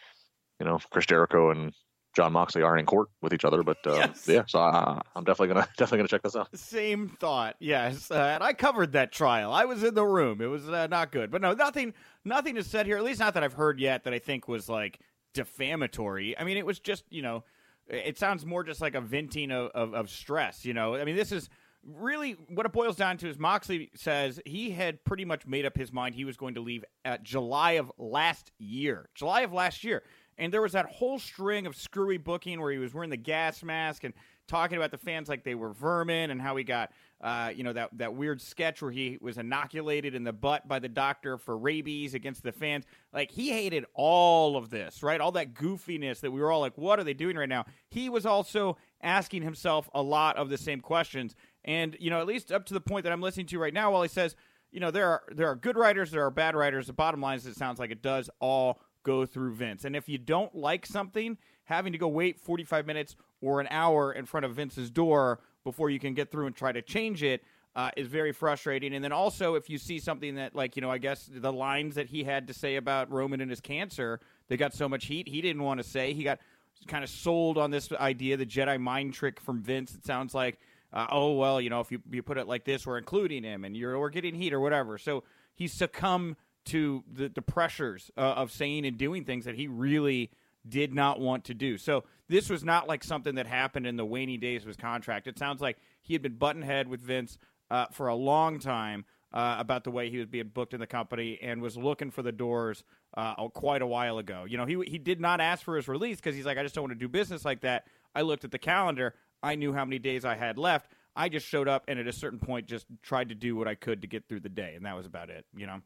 [0.60, 1.72] you know, Chris Jericho and
[2.16, 3.62] Jon Moxley aren't in court with each other.
[3.62, 4.26] But uh, yes.
[4.26, 6.48] yeah, so I, am definitely gonna definitely gonna check this out.
[6.56, 8.10] Same thought, yes.
[8.10, 9.52] Uh, and I covered that trial.
[9.52, 10.40] I was in the room.
[10.40, 12.96] It was not good, but no, nothing, nothing is said here.
[12.96, 14.04] At least not that I've heard yet.
[14.04, 14.98] That I think was like
[15.34, 16.36] defamatory.
[16.36, 17.44] I mean, it was just you know
[17.88, 20.64] it sounds more just like a venting of, of, of, stress.
[20.64, 21.48] You know, I mean, this is
[21.84, 25.76] really what it boils down to is Moxley says he had pretty much made up
[25.76, 29.08] his mind he was going to leave at July of last year.
[29.14, 30.02] July of last year.
[30.36, 33.62] And there was that whole string of screwy booking where he was wearing the gas
[33.62, 34.14] mask and
[34.46, 37.72] talking about the fans like they were vermin and how he got uh, you know
[37.72, 41.56] that that weird sketch where he was inoculated in the butt by the doctor for
[41.56, 42.84] rabies against the fans.
[43.12, 45.20] Like he hated all of this, right?
[45.20, 48.08] All that goofiness that we were all like, "What are they doing right now?" He
[48.08, 52.52] was also asking himself a lot of the same questions, and you know, at least
[52.52, 54.36] up to the point that I'm listening to right now, while he says,
[54.70, 57.36] "You know, there are there are good writers, there are bad writers." The bottom line
[57.36, 60.86] is, it sounds like it does all go through Vince, and if you don't like
[60.86, 65.40] something, having to go wait 45 minutes or an hour in front of Vince's door
[65.64, 67.42] before you can get through and try to change it
[67.76, 68.94] uh, is very frustrating.
[68.94, 71.94] And then also, if you see something that, like, you know, I guess the lines
[71.94, 75.28] that he had to say about Roman and his cancer, they got so much heat
[75.28, 76.12] he didn't want to say.
[76.12, 76.40] He got
[76.86, 79.94] kind of sold on this idea, the Jedi mind trick from Vince.
[79.94, 80.58] It sounds like,
[80.92, 83.64] uh, oh well, you know, if you you put it like this, we're including him,
[83.64, 84.96] and you're we're getting heat or whatever.
[84.96, 85.22] So
[85.54, 90.30] he succumbed to the the pressures uh, of saying and doing things that he really
[90.66, 91.78] did not want to do.
[91.78, 95.26] So this was not like something that happened in the waning days of his contract.
[95.26, 97.38] It sounds like he had been button head with Vince
[97.70, 100.86] uh, for a long time uh, about the way he was being booked in the
[100.86, 102.84] company and was looking for the doors
[103.16, 104.44] uh, quite a while ago.
[104.48, 106.74] You know, he he did not ask for his release because he's like, I just
[106.74, 107.86] don't want to do business like that.
[108.14, 109.14] I looked at the calendar.
[109.42, 110.92] I knew how many days I had left.
[111.14, 113.74] I just showed up and at a certain point just tried to do what I
[113.74, 115.44] could to get through the day, and that was about it.
[115.56, 115.80] You know.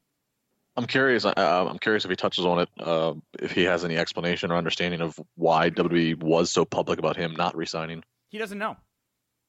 [0.77, 1.25] I'm curious.
[1.25, 2.69] Uh, I'm curious if he touches on it.
[2.79, 7.17] Uh, if he has any explanation or understanding of why WWE was so public about
[7.17, 8.03] him not resigning.
[8.31, 8.77] He doesn't know.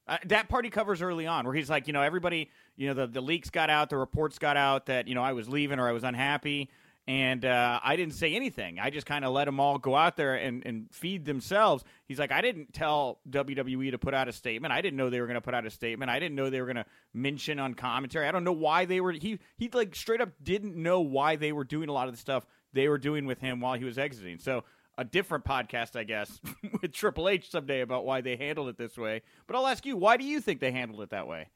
[0.06, 3.06] Uh, that party covers early on, where he's like, you know, everybody, you know, the
[3.06, 5.88] the leaks got out, the reports got out that you know I was leaving or
[5.88, 6.68] I was unhappy
[7.06, 8.78] and uh, I didn't say anything.
[8.78, 11.84] I just kind of let them all go out there and, and feed themselves.
[12.06, 14.72] He's like, I didn't tell WWE to put out a statement.
[14.72, 16.10] I didn't know they were going to put out a statement.
[16.10, 18.26] I didn't know they were going to mention on commentary.
[18.26, 19.12] I don't know why they were.
[19.12, 22.20] He he like straight up didn't know why they were doing a lot of the
[22.20, 24.38] stuff they were doing with him while he was exiting.
[24.38, 24.64] So
[24.96, 26.40] a different podcast, I guess,
[26.82, 29.22] with Triple H someday about why they handled it this way.
[29.46, 31.48] But I'll ask you, why do you think they handled it that way?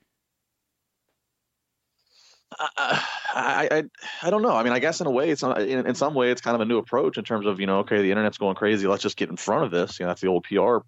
[2.59, 3.85] I, I
[4.23, 4.57] I don't know.
[4.57, 6.55] I mean, I guess in a way, it's not, in, in some way it's kind
[6.55, 8.87] of a new approach in terms of you know, okay, the internet's going crazy.
[8.87, 9.99] Let's just get in front of this.
[9.99, 10.79] You know, that's the old PR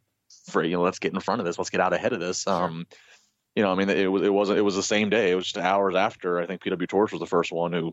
[0.48, 1.58] for you know, let's get in front of this.
[1.58, 2.46] Let's get out ahead of this.
[2.46, 2.86] Um,
[3.54, 5.30] you know, I mean, it was it wasn't it was the same day.
[5.30, 6.40] It was just hours after.
[6.40, 7.92] I think PW Torch was the first one who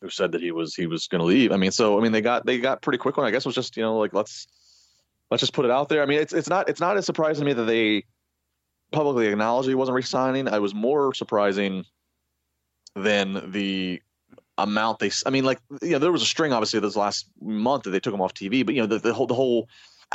[0.00, 1.52] who said that he was he was going to leave.
[1.52, 3.26] I mean, so I mean, they got they got pretty quick one.
[3.26, 4.46] I guess it was just you know like let's
[5.30, 6.02] let's just put it out there.
[6.02, 8.04] I mean, it's it's not it's not as surprising to me that they
[8.92, 10.48] publicly acknowledged he wasn't resigning.
[10.48, 11.84] I was more surprising
[12.96, 14.02] than the
[14.58, 15.10] amount they.
[15.24, 18.00] I mean, like you know, there was a string obviously this last month that they
[18.00, 19.68] took him off TV, but you know, the, the whole the whole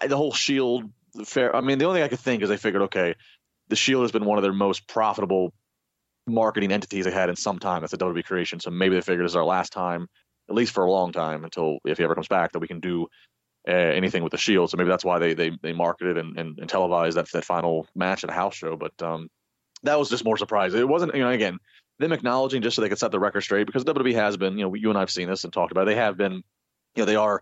[0.06, 0.90] the whole Shield
[1.24, 1.56] fair.
[1.56, 3.16] I mean, the only thing I could think is they figured, okay,
[3.70, 5.54] the Shield has been one of their most profitable
[6.28, 7.82] marketing entities they had in some time.
[7.82, 10.08] That's a WWE creation, so maybe they figured this is our last time,
[10.50, 12.80] at least for a long time, until if he ever comes back, that we can
[12.80, 13.08] do
[13.68, 14.72] uh, anything with the Shield.
[14.72, 17.86] So maybe that's why they they they marketed and, and, and televised that that final
[17.94, 18.76] match at a house show.
[18.76, 19.30] But um,
[19.84, 20.80] that was just more surprising.
[20.80, 21.60] It wasn't, you know, again
[22.02, 24.66] them acknowledging just so they could set the record straight because WWE has been, you
[24.66, 25.84] know, you and I've seen this and talked about.
[25.84, 26.44] It, they have been, you
[26.98, 27.42] know, they are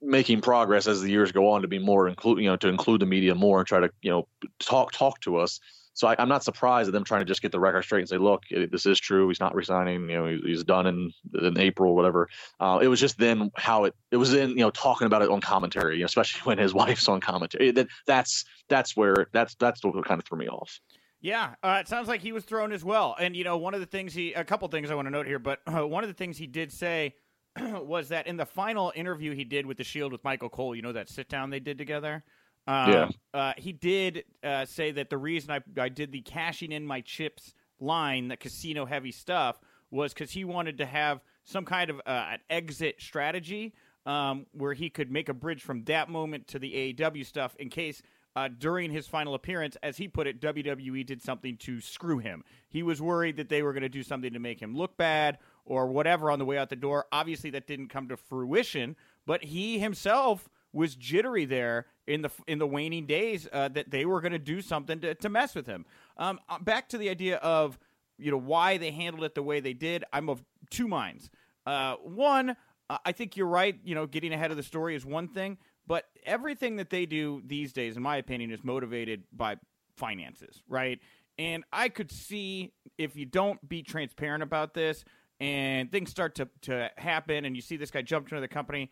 [0.00, 3.00] making progress as the years go on to be more include, you know, to include
[3.00, 4.28] the media more and try to, you know,
[4.60, 5.60] talk talk to us.
[5.94, 8.08] So I, am not surprised at them trying to just get the record straight and
[8.08, 9.28] say, look, this is true.
[9.28, 10.08] He's not resigning.
[10.08, 12.28] You know, he's done in in April, whatever.
[12.58, 15.28] Uh, it was just then how it it was in you know talking about it
[15.28, 17.72] on commentary, you know, especially when his wife's on commentary.
[17.72, 20.80] That that's that's where that's that's what kind of threw me off.
[21.22, 23.14] Yeah, uh, it sounds like he was thrown as well.
[23.18, 25.26] And you know, one of the things he, a couple things I want to note
[25.26, 27.14] here, but uh, one of the things he did say
[27.60, 30.82] was that in the final interview he did with the Shield with Michael Cole, you
[30.82, 32.24] know that sit down they did together.
[32.66, 33.08] Um, yeah.
[33.32, 37.00] Uh, he did uh, say that the reason I, I did the cashing in my
[37.00, 42.00] chips line, the casino heavy stuff, was because he wanted to have some kind of
[42.06, 43.74] uh, an exit strategy
[44.06, 47.68] um, where he could make a bridge from that moment to the AEW stuff in
[47.68, 48.02] case
[48.34, 52.44] uh, during his final appearance, as he put it, WWE did something to screw him.
[52.68, 55.38] He was worried that they were going to do something to make him look bad
[55.64, 57.06] or whatever on the way out the door.
[57.12, 62.58] Obviously, that didn't come to fruition, but he himself was jittery there in the in
[62.58, 65.66] the waning days uh, that they were going to do something to, to mess with
[65.66, 65.84] him.
[66.16, 67.78] Um, uh, back to the idea of
[68.18, 70.04] you know why they handled it the way they did.
[70.12, 71.30] I'm of two minds.
[71.66, 72.56] Uh, one,
[73.04, 73.78] I think you're right.
[73.84, 77.42] You know, getting ahead of the story is one thing, but everything that they do
[77.44, 79.56] these days, in my opinion, is motivated by
[79.96, 81.00] finances, right?
[81.38, 85.04] And I could see if you don't be transparent about this
[85.40, 88.90] and things start to, to happen and you see this guy jump into the company,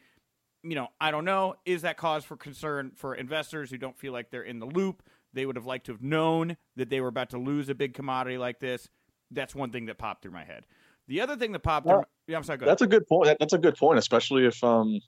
[0.63, 1.55] you know, I don't know.
[1.65, 5.03] Is that cause for concern for investors who don't feel like they're in the loop?
[5.33, 7.95] They would have liked to have known that they were about to lose a big
[7.95, 8.89] commodity like this.
[9.31, 10.67] That's one thing that popped through my head.
[11.07, 12.59] The other thing that popped well, through, yeah, I'm sorry.
[12.59, 12.93] that's ahead.
[12.93, 13.37] a good point.
[13.39, 15.01] That's a good point, especially if um,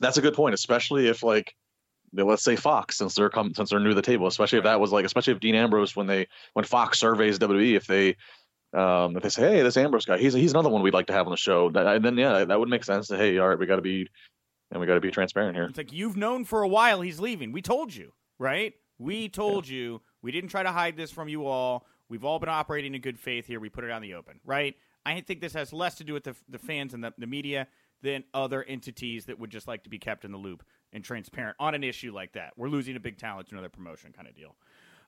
[0.00, 1.54] that's a good point, especially if like
[2.12, 4.80] let's say Fox, since they're come since they're new to the table, especially if that
[4.80, 8.16] was like, especially if Dean Ambrose, when they when Fox surveys WWE, if they
[8.74, 11.12] um, if they say, hey, this Ambrose guy, he's he's another one we'd like to
[11.12, 13.08] have on the show, that, then yeah, that would make sense.
[13.08, 14.08] To, hey, all right, we got to be
[14.70, 15.66] and we got to be transparent here.
[15.66, 17.52] It's like you've known for a while he's leaving.
[17.52, 18.72] We told you, right?
[18.98, 19.76] We told yeah.
[19.76, 20.00] you.
[20.22, 21.86] We didn't try to hide this from you all.
[22.08, 23.60] We've all been operating in good faith here.
[23.60, 24.74] We put it on the open, right?
[25.04, 27.66] I think this has less to do with the, the fans and the, the media
[28.02, 30.62] than other entities that would just like to be kept in the loop
[30.92, 32.52] and transparent on an issue like that.
[32.56, 34.54] We're losing a big talent to another promotion kind of deal.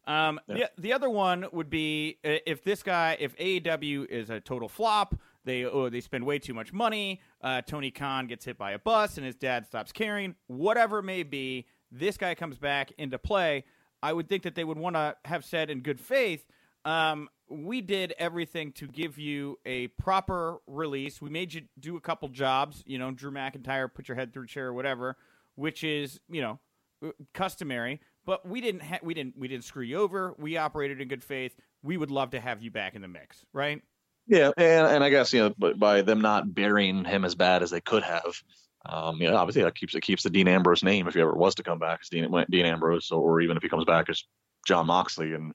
[0.06, 0.66] Um, yeah.
[0.76, 4.68] the, the other one would be uh, if this guy, if AEW is a total
[4.68, 7.20] flop, they oh, they spend way too much money.
[7.42, 10.34] Uh, Tony Khan gets hit by a bus and his dad stops caring.
[10.46, 13.64] Whatever it may be, this guy comes back into play.
[14.02, 16.46] I would think that they would want to have said in good faith,
[16.84, 21.20] um, we did everything to give you a proper release.
[21.20, 24.46] We made you do a couple jobs, you know, Drew McIntyre, put your head through
[24.46, 25.16] chair or whatever,
[25.54, 26.58] which is, you know,
[27.04, 28.00] uh, customary.
[28.26, 30.34] But we didn't, ha- we didn't, we didn't screw you over.
[30.38, 31.54] We operated in good faith.
[31.82, 33.82] We would love to have you back in the mix, right?
[34.26, 37.70] Yeah, and and I guess you know, by them not burying him as bad as
[37.70, 38.42] they could have,
[38.86, 41.34] um, you know, obviously that keeps it keeps the Dean Ambrose name if he ever
[41.34, 44.24] was to come back as Dean, Dean Ambrose, or even if he comes back as
[44.66, 45.54] Jon Moxley and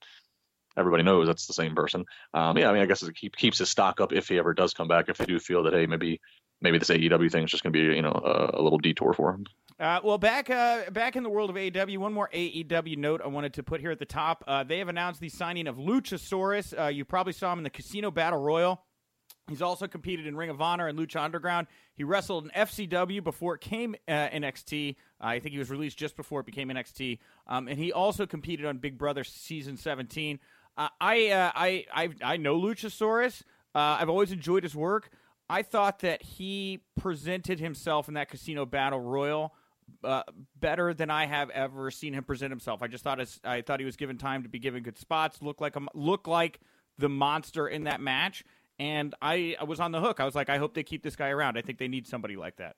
[0.79, 2.05] everybody knows that's the same person.
[2.33, 4.53] Um, yeah, I mean, I guess it keep, keeps his stock up if he ever
[4.53, 5.09] does come back.
[5.09, 6.19] If they do feel that hey, maybe
[6.61, 9.13] maybe this AEW thing is just going to be you know a, a, little detour
[9.13, 9.45] for him.
[9.79, 13.27] Uh, well, back uh, back in the world of AEW, one more AEW note I
[13.27, 14.43] wanted to put here at the top.
[14.47, 16.77] Uh, they have announced the signing of Luchasaurus.
[16.77, 18.81] Uh, you probably saw him in the Casino Battle Royal.
[19.49, 21.67] He's also competed in Ring of Honor and Lucha Underground.
[21.95, 24.91] He wrestled in FCW before it came uh, NXT.
[24.91, 27.17] Uh, I think he was released just before it became NXT.
[27.47, 30.39] Um, and he also competed on Big Brother season 17.
[30.79, 33.41] Uh, I, uh, I, I, I know Luchasaurus.
[33.75, 35.09] Uh, I've always enjoyed his work.
[35.49, 39.53] I thought that he presented himself in that Casino Battle Royal
[40.03, 40.23] uh,
[40.57, 42.81] better than I have ever seen him present himself.
[42.81, 45.41] I just thought his, I thought he was given time to be given good spots,
[45.41, 46.61] look like a, look like
[46.97, 48.43] the monster in that match,
[48.77, 50.21] and I, I was on the hook.
[50.21, 51.57] I was like, I hope they keep this guy around.
[51.57, 52.75] I think they need somebody like that.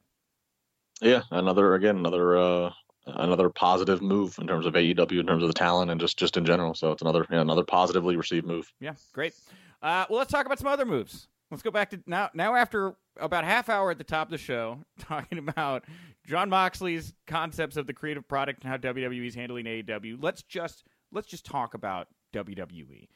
[1.02, 2.72] Yeah, another again another uh,
[3.06, 6.38] another positive move in terms of AEW, in terms of the talent, and just just
[6.38, 6.74] in general.
[6.74, 8.72] So it's another yeah, another positively received move.
[8.80, 9.34] Yeah, great.
[9.82, 11.28] Uh, well, let's talk about some other moves.
[11.50, 12.30] let's go back to now.
[12.34, 15.86] Now, after about half hour at the top of the show, talking about
[16.28, 20.18] Jon Moxley's concepts of the creative product and how WWE is handling AEW.
[20.22, 23.08] Let's just let's just talk about WWE.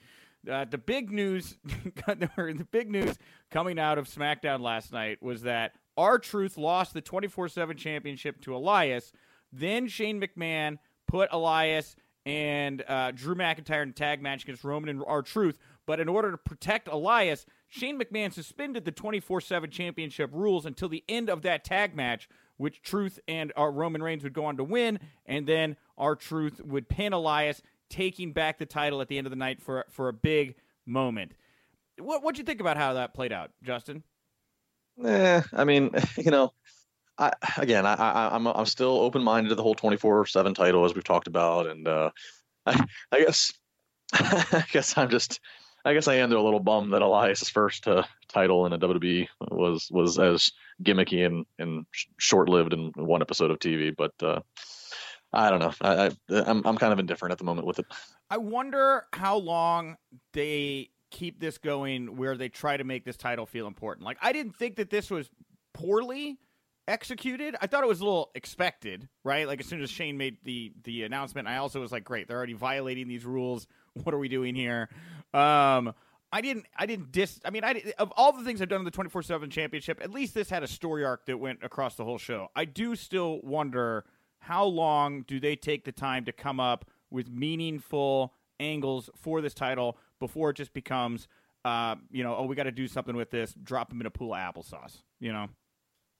[0.49, 3.17] Uh, the big news, the big news
[3.49, 9.11] coming out of SmackDown last night was that R-Truth lost the 24/7 championship to Elias.
[9.59, 14.89] Then Shane McMahon put Elias and uh, Drew McIntyre in a tag match against Roman
[14.89, 15.57] and R-Truth.
[15.85, 20.89] But in order to protect Elias, Shane McMahon suspended the 24 7 championship rules until
[20.89, 24.57] the end of that tag match, which Truth and uh, Roman Reigns would go on
[24.57, 24.99] to win.
[25.25, 29.37] And then R-Truth would pin Elias, taking back the title at the end of the
[29.37, 31.33] night for, for a big moment.
[31.99, 34.03] What what'd you think about how that played out, Justin?
[35.03, 36.51] Eh, I mean, you know,
[37.17, 40.85] I again, I, I I'm I'm still open minded to the whole 24 seven title
[40.85, 42.11] as we've talked about, and uh,
[42.65, 43.53] I I guess
[44.13, 45.39] I guess I'm just
[45.85, 49.27] I guess I am a little bummed that Elias's first uh, title in a WWE
[49.51, 50.51] was was as
[50.83, 51.85] gimmicky and, and
[52.17, 53.95] short lived in one episode of TV.
[53.95, 54.39] But uh,
[55.31, 55.73] I don't know.
[55.81, 56.11] I, I
[56.47, 57.85] I'm I'm kind of indifferent at the moment with it.
[58.31, 59.97] I wonder how long
[60.33, 64.05] they keep this going, where they try to make this title feel important.
[64.05, 65.29] Like I didn't think that this was
[65.75, 66.39] poorly
[66.87, 67.55] executed.
[67.61, 69.47] I thought it was a little expected, right?
[69.47, 72.37] Like as soon as Shane made the the announcement, I also was like, great, they're
[72.37, 73.67] already violating these rules.
[73.93, 74.89] What are we doing here?
[75.33, 75.93] Um,
[76.31, 76.65] I didn't.
[76.77, 77.39] I didn't dis.
[77.45, 79.99] I mean, I of all the things I've done in the twenty four seven championship,
[80.01, 82.49] at least this had a story arc that went across the whole show.
[82.55, 84.05] I do still wonder
[84.39, 89.53] how long do they take the time to come up with meaningful angles for this
[89.53, 91.27] title before it just becomes,
[91.63, 93.53] uh, you know, oh, we got to do something with this.
[93.63, 95.03] Drop them in a pool of applesauce.
[95.19, 95.47] You know.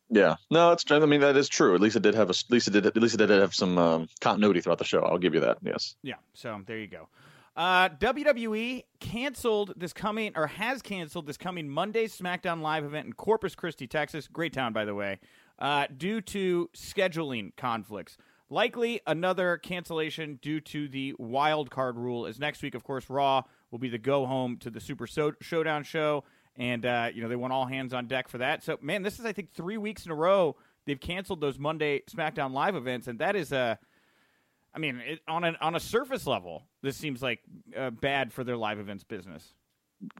[0.09, 0.89] Yeah, no, it's.
[0.91, 1.73] I mean, that is true.
[1.73, 2.31] At least it did have a.
[2.31, 2.85] At least it did.
[2.85, 5.01] At least it did have some um, continuity throughout the show.
[5.01, 5.57] I'll give you that.
[5.63, 5.95] Yes.
[6.03, 6.15] Yeah.
[6.33, 7.07] So there you go.
[7.55, 13.13] Uh, WWE canceled this coming or has canceled this coming Monday SmackDown Live event in
[13.13, 14.27] Corpus Christi, Texas.
[14.27, 15.19] Great town, by the way.
[15.57, 18.17] Uh, due to scheduling conflicts.
[18.49, 22.27] Likely another cancellation due to the wild card rule.
[22.27, 25.33] As next week, of course, Raw will be the go home to the Super so-
[25.41, 26.25] Showdown show
[26.57, 28.63] and uh, you know they want all hands on deck for that.
[28.63, 32.03] So man, this is I think three weeks in a row they've canceled those Monday
[32.09, 33.77] SmackDown live events, and that is a,
[34.73, 37.39] I mean, it, on an on a surface level, this seems like
[37.77, 39.53] uh, bad for their live events business.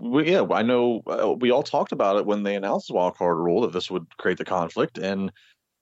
[0.02, 1.02] Yeah, I know.
[1.06, 3.92] Uh, we all talked about it when they announced the wild card rule that this
[3.92, 5.32] would create the conflict, and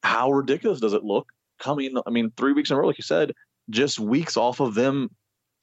[0.03, 1.95] how ridiculous does it look coming?
[2.05, 3.33] I mean, three weeks in a row, like you said,
[3.69, 5.09] just weeks off of them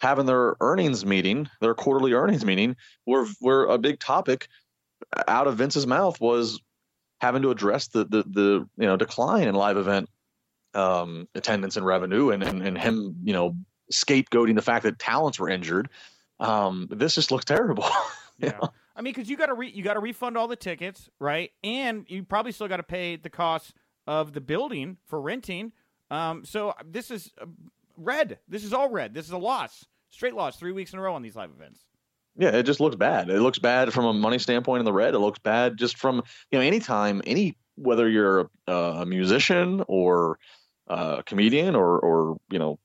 [0.00, 2.76] having their earnings meeting, their quarterly earnings meeting,
[3.07, 4.48] were were a big topic
[5.28, 6.60] out of Vince's mouth was
[7.20, 10.08] having to address the the, the you know decline in live event
[10.74, 13.56] um, attendance and revenue, and, and and him you know
[13.92, 15.88] scapegoating the fact that talents were injured.
[16.38, 17.84] Um, this just looks terrible.
[18.38, 18.50] yeah.
[18.50, 18.70] Know?
[18.96, 21.50] I mean, because you got to re- you got to refund all the tickets, right?
[21.62, 23.74] And you probably still got to pay the cost
[24.06, 25.72] of the building for renting.
[26.10, 27.46] Um, so this is uh,
[27.96, 28.38] red.
[28.48, 29.14] This is all red.
[29.14, 31.84] This is a loss, straight loss, three weeks in a row on these live events.
[32.40, 33.29] Yeah, it just looks bad.
[33.29, 35.14] It looks bad from a money standpoint in the red.
[35.14, 40.38] It looks bad just from you know anytime any whether you're a, a musician or
[40.87, 42.79] a comedian or or you know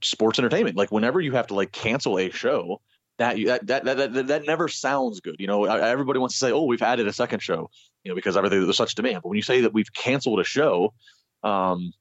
[0.00, 0.76] sports entertainment.
[0.76, 2.80] Like whenever you have to like cancel a show,
[3.18, 5.36] that that that, that, that never sounds good.
[5.40, 7.68] You know, everybody wants to say, "Oh, we've added a second show,"
[8.04, 9.22] you know, because everything there's such demand.
[9.24, 10.94] But when you say that we've canceled a show,
[11.42, 11.92] um,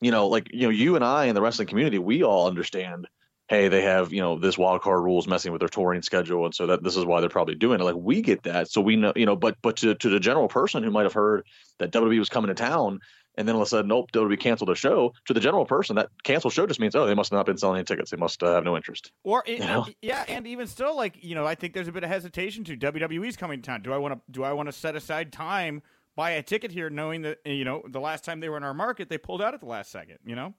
[0.00, 3.08] you know, like you know, you and I in the wrestling community, we all understand
[3.48, 6.54] hey, they have you know this wild card rules messing with their touring schedule, and
[6.54, 7.84] so that this is why they're probably doing it.
[7.84, 10.48] Like we get that, so we know you know, but but to to the general
[10.48, 11.44] person who might have heard
[11.78, 13.00] that WWE was coming to town.
[13.38, 15.12] And then all of a sudden, nope, WWE canceled a show.
[15.26, 17.58] To the general person, that canceled show just means, oh, they must have not been
[17.58, 18.10] selling any tickets.
[18.10, 19.12] They must uh, have no interest.
[19.24, 19.86] Or, it, you know?
[20.00, 22.78] yeah, and even still, like you know, I think there's a bit of hesitation to
[22.78, 23.82] WWE's coming to town.
[23.82, 25.82] Do I want to do I want to set aside time,
[26.14, 28.72] buy a ticket here, knowing that you know the last time they were in our
[28.72, 30.16] market, they pulled out at the last second.
[30.24, 30.54] You know,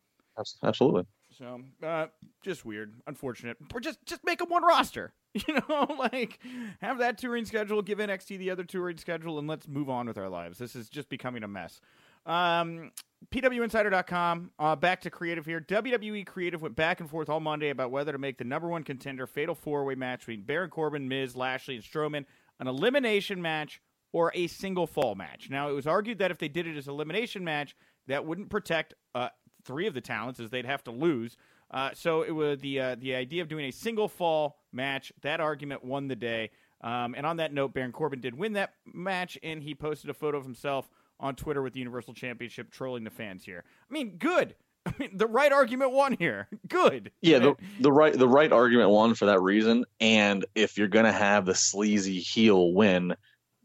[0.64, 1.06] absolutely.
[1.38, 2.08] So, uh,
[2.42, 3.58] just weird, unfortunate.
[3.74, 5.14] Or just just make them one roster.
[5.48, 6.40] You know, like
[6.82, 10.18] have that touring schedule, give NXT the other touring schedule, and let's move on with
[10.18, 10.58] our lives.
[10.58, 11.80] This is just becoming a mess.
[12.26, 12.92] Um,
[13.32, 14.50] PWInsider.com.
[14.58, 15.62] Uh, back to creative here.
[15.62, 18.82] WWE creative went back and forth all Monday about whether to make the number one
[18.82, 22.26] contender fatal four way match between Baron Corbin, Miz, Lashley, and Strowman
[22.60, 23.82] an elimination match
[24.14, 25.50] or a single fall match.
[25.50, 27.76] Now, it was argued that if they did it as elimination match,
[28.08, 29.30] that wouldn't protect uh,
[29.68, 31.38] three of the talents is they'd have to lose.
[31.70, 35.12] Uh, so it was the uh, the idea of doing a single fall match.
[35.22, 36.50] That argument won the day.
[36.82, 40.14] Um, and on that note, Baron Corbin did win that match, and he posted a
[40.14, 40.90] photo of himself
[41.20, 43.64] on Twitter with the Universal Championship, trolling the fans here.
[43.90, 44.56] I mean, good.
[44.86, 46.48] I mean, the right argument won here.
[46.70, 47.12] Good.
[47.22, 49.84] Yeah, the, the right the right argument won for that reason.
[50.00, 53.16] And if you're gonna have the sleazy heel win,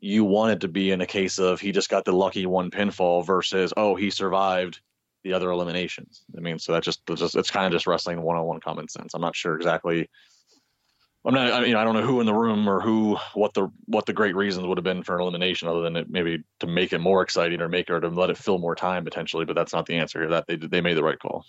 [0.00, 2.70] you want it to be in a case of he just got the lucky one
[2.72, 4.80] pinfall versus oh he survived
[5.22, 6.22] the other eliminations.
[6.36, 9.14] I mean, so that just, just it's kind of just wrestling one-on-one common sense.
[9.14, 10.08] I'm not sure exactly.
[11.24, 13.70] I'm not, I, know, I don't know who in the room or who, what the,
[13.84, 16.66] what the great reasons would have been for an elimination, other than it maybe to
[16.66, 19.44] make it more exciting or make or to let it fill more time potentially.
[19.44, 20.30] But that's not the answer here.
[20.30, 21.44] That they they made the right call.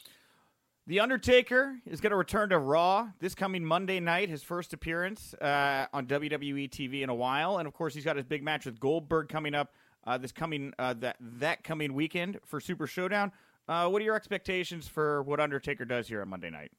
[0.86, 5.34] The Undertaker is going to return to Raw this coming Monday night, his first appearance
[5.36, 8.66] uh, on WWE TV in a while, and of course he's got his big match
[8.66, 9.72] with Goldberg coming up
[10.06, 13.32] uh, this coming uh, that that coming weekend for Super Showdown.
[13.68, 16.72] Uh, what are your expectations for what Undertaker does here on Monday night?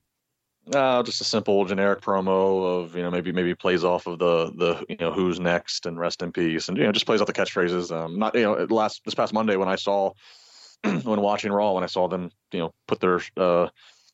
[0.72, 4.50] Uh, just a simple generic promo of you know maybe maybe plays off of the
[4.56, 7.26] the you know who's next and rest in peace and you know just plays off
[7.26, 7.94] the catchphrases.
[7.94, 10.12] Um, not you know last this past Monday when I saw
[11.02, 13.68] when watching Raw when I saw them you know put their uh,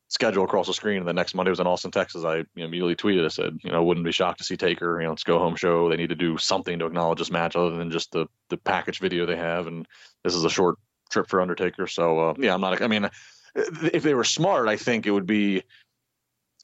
[0.08, 2.24] schedule across the screen and the next Monday was in Austin, Texas.
[2.24, 5.00] I you know, immediately tweeted I said you know wouldn't be shocked to see Taker
[5.00, 5.88] you know it's go home show.
[5.88, 8.98] They need to do something to acknowledge this match other than just the the package
[8.98, 9.86] video they have and
[10.24, 10.78] this is a short
[11.10, 11.86] trip for Undertaker.
[11.86, 12.80] So uh, yeah, I'm not.
[12.80, 13.10] I mean,
[13.54, 15.62] if they were smart, I think it would be.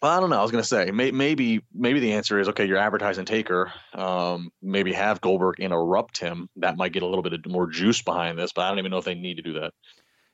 [0.03, 0.39] I don't know.
[0.39, 2.67] I was gonna say may, maybe maybe the answer is okay.
[2.67, 3.73] You're advertising Taker.
[3.95, 6.49] Um, maybe have Goldberg interrupt him.
[6.57, 8.99] That might get a little bit more juice behind this, but I don't even know
[8.99, 9.73] if they need to do that.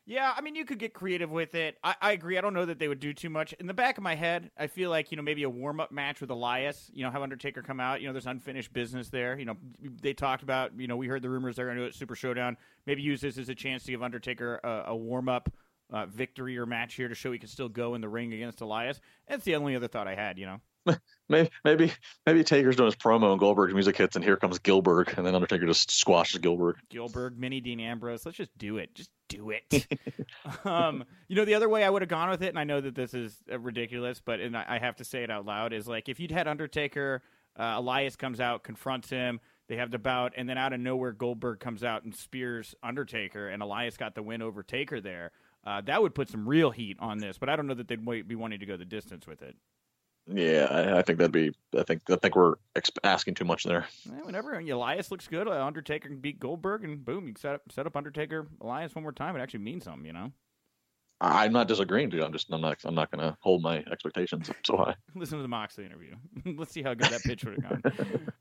[0.05, 1.79] Yeah, I mean, you could get creative with it.
[1.85, 2.37] I, I, agree.
[2.37, 3.53] I don't know that they would do too much.
[3.55, 5.93] In the back of my head, I feel like, you know, maybe a warm up
[5.93, 8.01] match with Elias, you know, have Undertaker come out.
[8.01, 9.39] You know, there's unfinished business there.
[9.39, 9.57] You know,
[10.03, 12.17] they talked about, you know, we heard the rumors they're going to do it Super
[12.17, 12.57] Showdown.
[12.85, 15.53] Maybe use this as a chance to give Undertaker a, a warm up
[15.93, 18.61] uh, victory or match here to show he can still go in the ring against
[18.61, 19.01] Elias.
[19.29, 20.61] That's the only other thought I had, you know.
[21.29, 21.93] maybe maybe
[22.27, 25.35] maybe Taker's doing his promo and Goldberg's music hits and here comes Gilberg and then
[25.35, 26.75] Undertaker just squashes Gilberg.
[26.91, 28.27] Gilberg, mini Dean Ambrose.
[28.27, 28.95] Let's just do it.
[28.95, 29.87] Just do it.
[30.65, 32.81] um, you know, the other way I would have gone with it, and I know
[32.81, 35.89] that this is uh, ridiculous, but and I have to say it out loud, is
[35.89, 37.23] like if you'd had Undertaker,
[37.59, 41.13] uh, Elias comes out, confronts him, they have the bout, and then out of nowhere
[41.13, 45.33] Goldberg comes out and spears Undertaker, and Elias got the win over Taker there.
[45.65, 48.05] Uh, that would put some real heat on this, but I don't know that they'd
[48.27, 49.57] be wanting to go the distance with it.
[50.27, 51.53] Yeah, I, I, think that'd be.
[51.77, 52.55] I think I think we're
[53.03, 53.87] asking too much there.
[54.05, 57.63] Yeah, whenever Elias looks good, uh, Undertaker can beat Goldberg, and boom, you set up
[57.73, 59.35] set up Undertaker Elias one more time.
[59.35, 60.33] It actually means something, you know.
[61.25, 62.23] I'm not disagreeing, dude.
[62.23, 64.97] I'm just I'm not I'm not going to hold my expectations so high.
[65.15, 66.15] Listen to the Moxley interview.
[66.57, 67.93] Let's see how good that pitch would have gone.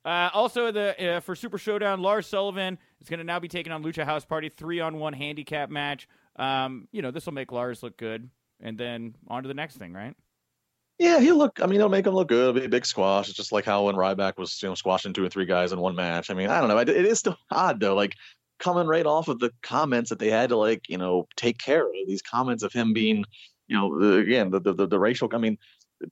[0.04, 3.72] uh, also, the uh, for Super Showdown, Lars Sullivan is going to now be taking
[3.72, 6.08] on Lucha House Party three on one handicap match.
[6.38, 8.30] Um, you know, this will make Lars look good,
[8.60, 10.16] and then on to the next thing, right?
[11.02, 11.60] Yeah, he'll look.
[11.64, 12.50] I mean, it'll make him look good.
[12.50, 13.28] It'll be a big squash.
[13.28, 15.80] It's just like how when Ryback was, you know, squashing two or three guys in
[15.80, 16.30] one match.
[16.30, 16.78] I mean, I don't know.
[16.78, 17.96] It is still odd though.
[17.96, 18.14] Like
[18.60, 21.88] coming right off of the comments that they had to like, you know, take care
[21.88, 23.26] of these comments of him being,
[23.68, 25.28] you know, the, again the, the the racial.
[25.34, 25.58] I mean,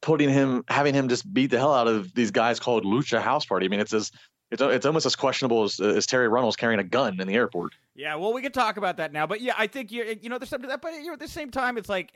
[0.01, 3.45] putting him, having him just beat the hell out of these guys called Lucha House
[3.45, 3.67] Party.
[3.67, 4.11] I mean, it's as
[4.49, 7.73] it's it's almost as questionable as, as Terry Runnels carrying a gun in the airport.
[7.95, 10.39] Yeah, well, we can talk about that now, but yeah, I think you you know
[10.39, 12.11] there's something to that, but you know, at the same time, it's like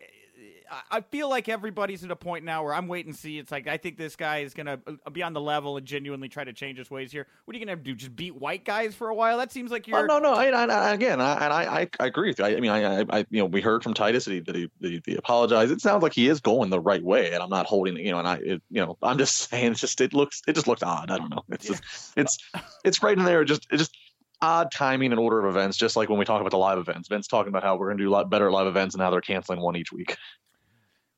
[0.92, 3.38] I feel like everybody's at a point now where I'm waiting to see.
[3.38, 6.30] It's like I think this guy is gonna uh, be on the level and genuinely
[6.30, 7.28] try to change his ways here.
[7.46, 7.94] What are you gonna do?
[7.96, 9.38] Just beat white guys for a while?
[9.38, 10.00] That seems like you're.
[10.00, 10.34] Oh, no, no.
[10.34, 12.46] I, I, again, I, and I, I, agree with you.
[12.46, 14.70] I, I mean, I, I, you know, we heard from Titus that he, that he,
[14.82, 15.72] that he, he, apologized.
[15.72, 18.20] It sounds like he is going the right way, and I'm not holding, you know,
[18.20, 20.84] and I, it, you know, I'm just saying, it's just it looks, it just looks
[20.84, 21.12] odd.
[21.12, 21.44] I don't know.
[21.50, 21.84] It's just,
[22.18, 22.38] it's,
[22.84, 23.44] it's right in there.
[23.44, 23.96] Just, it just
[24.44, 27.08] odd timing and order of events, just like when we talk about the live events.
[27.08, 29.10] Vince talking about how we're going to do a lot better live events and how
[29.10, 30.18] they're canceling one each week.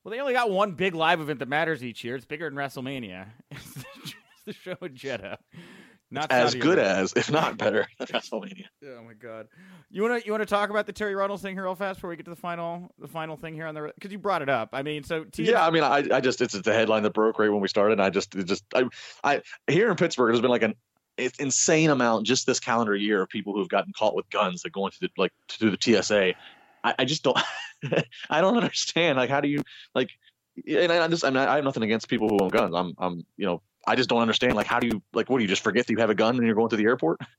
[0.04, 2.14] Well, they only got one big live event that matters each year.
[2.14, 3.26] It's bigger than WrestleMania.
[4.48, 5.38] It's the, show in Jeddah.
[6.08, 8.66] Not as Saudi good as, if not better, than WrestleMania.
[8.84, 9.48] Oh my god!
[9.90, 11.96] You want to you want to talk about the Terry Runnels thing here real fast
[11.96, 14.42] before we get to the final the final thing here on the because you brought
[14.42, 14.68] it up.
[14.72, 17.50] I mean, so yeah, I mean, I, I just it's the headline that broke right
[17.50, 17.94] when we started.
[17.94, 18.84] And I just it just I
[19.24, 20.76] I here in Pittsburgh, there's been like an
[21.18, 24.86] insane amount just this calendar year of people who've gotten caught with guns that go
[24.86, 26.34] into the, like to the TSA.
[26.84, 27.38] I, I just don't.
[28.30, 29.18] I don't understand.
[29.18, 29.62] Like, how do you
[29.94, 30.10] like?
[30.66, 32.74] And I just, I mean, I have nothing against people who own guns.
[32.74, 34.54] I'm, I'm, you know, I just don't understand.
[34.54, 36.36] Like, how do you, like, what do you just forget that you have a gun
[36.36, 37.20] and you're going to the airport?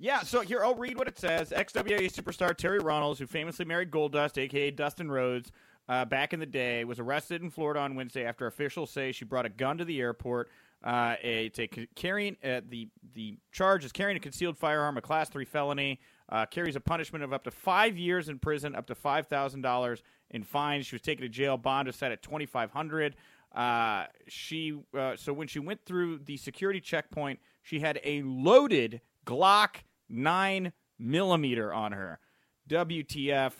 [0.00, 1.50] Yeah, so here I'll read what it says.
[1.50, 5.50] XWA superstar Terry Runnels, who famously married Goldust, aka Dustin Rhodes,
[5.88, 9.24] uh, back in the day, was arrested in Florida on Wednesday after officials say she
[9.24, 10.50] brought a gun to the airport.
[10.84, 11.66] Uh, a, a
[11.96, 16.00] carrying uh, the the charge is carrying a concealed firearm, a class three felony.
[16.30, 19.62] Uh, carries a punishment of up to five years in prison, up to five thousand
[19.62, 20.86] dollars in fines.
[20.86, 21.56] She was taken to jail.
[21.56, 23.16] Bond is set at twenty five hundred.
[23.54, 29.00] Uh, she uh, so when she went through the security checkpoint, she had a loaded
[29.26, 29.76] Glock
[30.08, 32.20] nine millimeter on her.
[32.68, 33.52] WTF?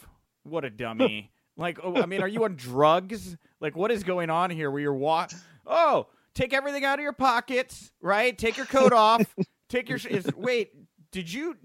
[0.45, 1.33] What a dummy!
[1.57, 3.37] like, oh, I mean, are you on drugs?
[3.61, 4.71] Like, what is going on here?
[4.71, 5.27] Where you're wa-
[5.66, 6.07] Oh,
[6.39, 8.36] take everything out of your pockets, right?
[8.36, 9.22] Take your coat off.
[9.68, 10.70] Take your is, wait
[11.12, 11.57] did you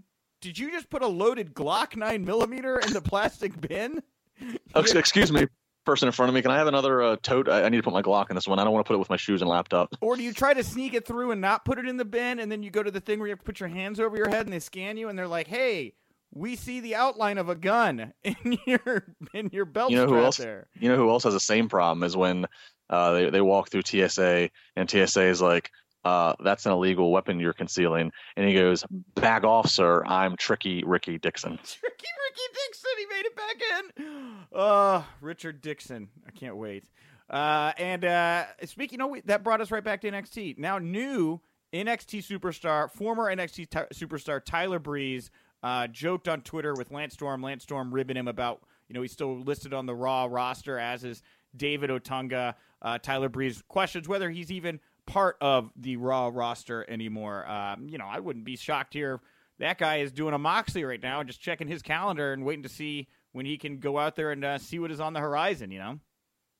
[0.41, 4.01] did you just put a loaded Glock nine millimeter in the plastic bin?
[4.75, 5.47] Excuse me,
[5.85, 6.41] person in front of me.
[6.41, 7.47] Can I have another uh, tote?
[7.47, 8.59] I, I, need to put my Glock in this one.
[8.59, 9.95] I don't want to put it with my shoes and laptop.
[10.01, 12.39] Or do you try to sneak it through and not put it in the bin,
[12.39, 14.17] and then you go to the thing where you have to put your hands over
[14.17, 15.93] your head and they scan you, and they're like, "Hey,
[16.33, 20.17] we see the outline of a gun in your in your belt you know who
[20.17, 22.45] else, there." You know who else has the same problem is when
[22.89, 25.71] uh, they they walk through TSA and TSA is like,
[26.05, 28.11] uh, that's an illegal weapon you're concealing.
[28.35, 28.83] And he goes,
[29.15, 30.03] back off, sir.
[30.05, 31.57] I'm Tricky Ricky Dixon.
[31.63, 32.91] Tricky Ricky Dixon.
[32.97, 34.59] He made it back in.
[34.59, 36.09] Uh, Richard Dixon.
[36.27, 36.85] I can't wait.
[37.29, 40.57] Uh, and uh, speaking, you know, that brought us right back to NXT.
[40.57, 41.39] Now, new
[41.73, 45.31] NXT superstar, former NXT t- superstar Tyler Breeze,
[45.63, 47.41] uh, joked on Twitter with Lance Storm.
[47.41, 51.03] Lance Storm ribbing him about, you know, he's still listed on the Raw roster, as
[51.03, 51.23] is
[51.55, 52.55] David Otunga.
[52.81, 57.47] Uh, Tyler Breeze questions whether he's even part of the Raw roster anymore.
[57.49, 59.21] Um, you know, I wouldn't be shocked here.
[59.59, 62.63] That guy is doing a Moxley right now, and just checking his calendar and waiting
[62.63, 65.19] to see when he can go out there and uh, see what is on the
[65.19, 65.71] horizon.
[65.71, 65.99] You know.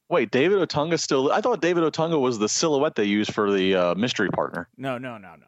[0.09, 1.31] Wait, David Otunga still?
[1.31, 4.69] I thought David Otunga was the silhouette they used for the uh, mystery partner.
[4.77, 5.47] No, no, no, no, no, no.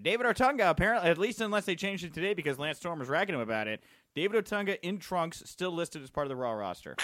[0.00, 3.34] David Otunga apparently, at least unless they changed it today because Lance Storm was ragging
[3.34, 3.82] him about it.
[4.14, 6.96] David Otunga in trunks, still listed as part of the Raw roster.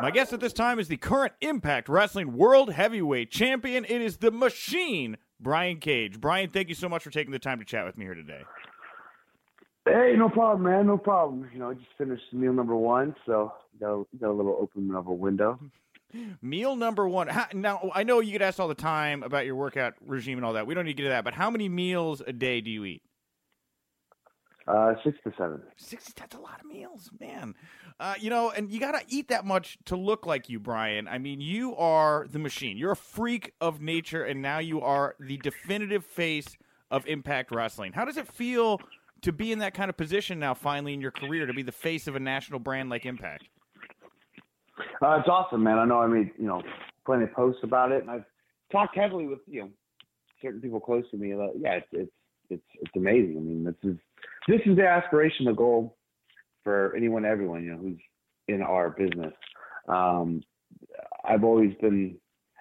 [0.00, 3.84] My guest at this time is the current Impact Wrestling World Heavyweight Champion.
[3.84, 6.20] It is the Machine, Brian Cage.
[6.20, 8.42] Brian, thank you so much for taking the time to chat with me here today.
[9.86, 10.86] Hey, no problem, man.
[10.86, 11.48] No problem.
[11.52, 14.90] You know, I just finished meal number one, so got a, got a little open
[14.92, 15.60] a window.
[16.40, 17.28] Meal number one.
[17.28, 20.44] How, now, I know you get asked all the time about your workout regime and
[20.44, 20.66] all that.
[20.66, 22.84] We don't need to get to that, but how many meals a day do you
[22.84, 23.02] eat?
[24.66, 25.60] Uh, six to seven.
[25.76, 26.12] Six.
[26.14, 27.54] That's a lot of meals, man.
[28.00, 31.06] Uh, you know, and you got to eat that much to look like you, Brian.
[31.06, 32.78] I mean, you are the machine.
[32.78, 36.56] You're a freak of nature, and now you are the definitive face
[36.90, 37.92] of Impact Wrestling.
[37.92, 38.80] How does it feel
[39.20, 41.72] to be in that kind of position now, finally in your career, to be the
[41.72, 43.48] face of a national brand like Impact?
[44.78, 45.78] Uh, it's awesome, man.
[45.78, 46.62] I know I made you know
[47.06, 48.24] plenty of posts about it, and I've
[48.72, 49.70] talked heavily with you know
[50.42, 51.32] certain people close to me.
[51.32, 52.12] About, yeah, it's it's
[52.50, 53.36] it's it's amazing.
[53.36, 53.96] I mean, this is
[54.48, 55.96] this is the aspiration, the goal
[56.62, 57.98] for anyone, everyone, you know, who's
[58.48, 59.32] in our business.
[59.88, 60.42] Um,
[61.24, 62.16] I've always been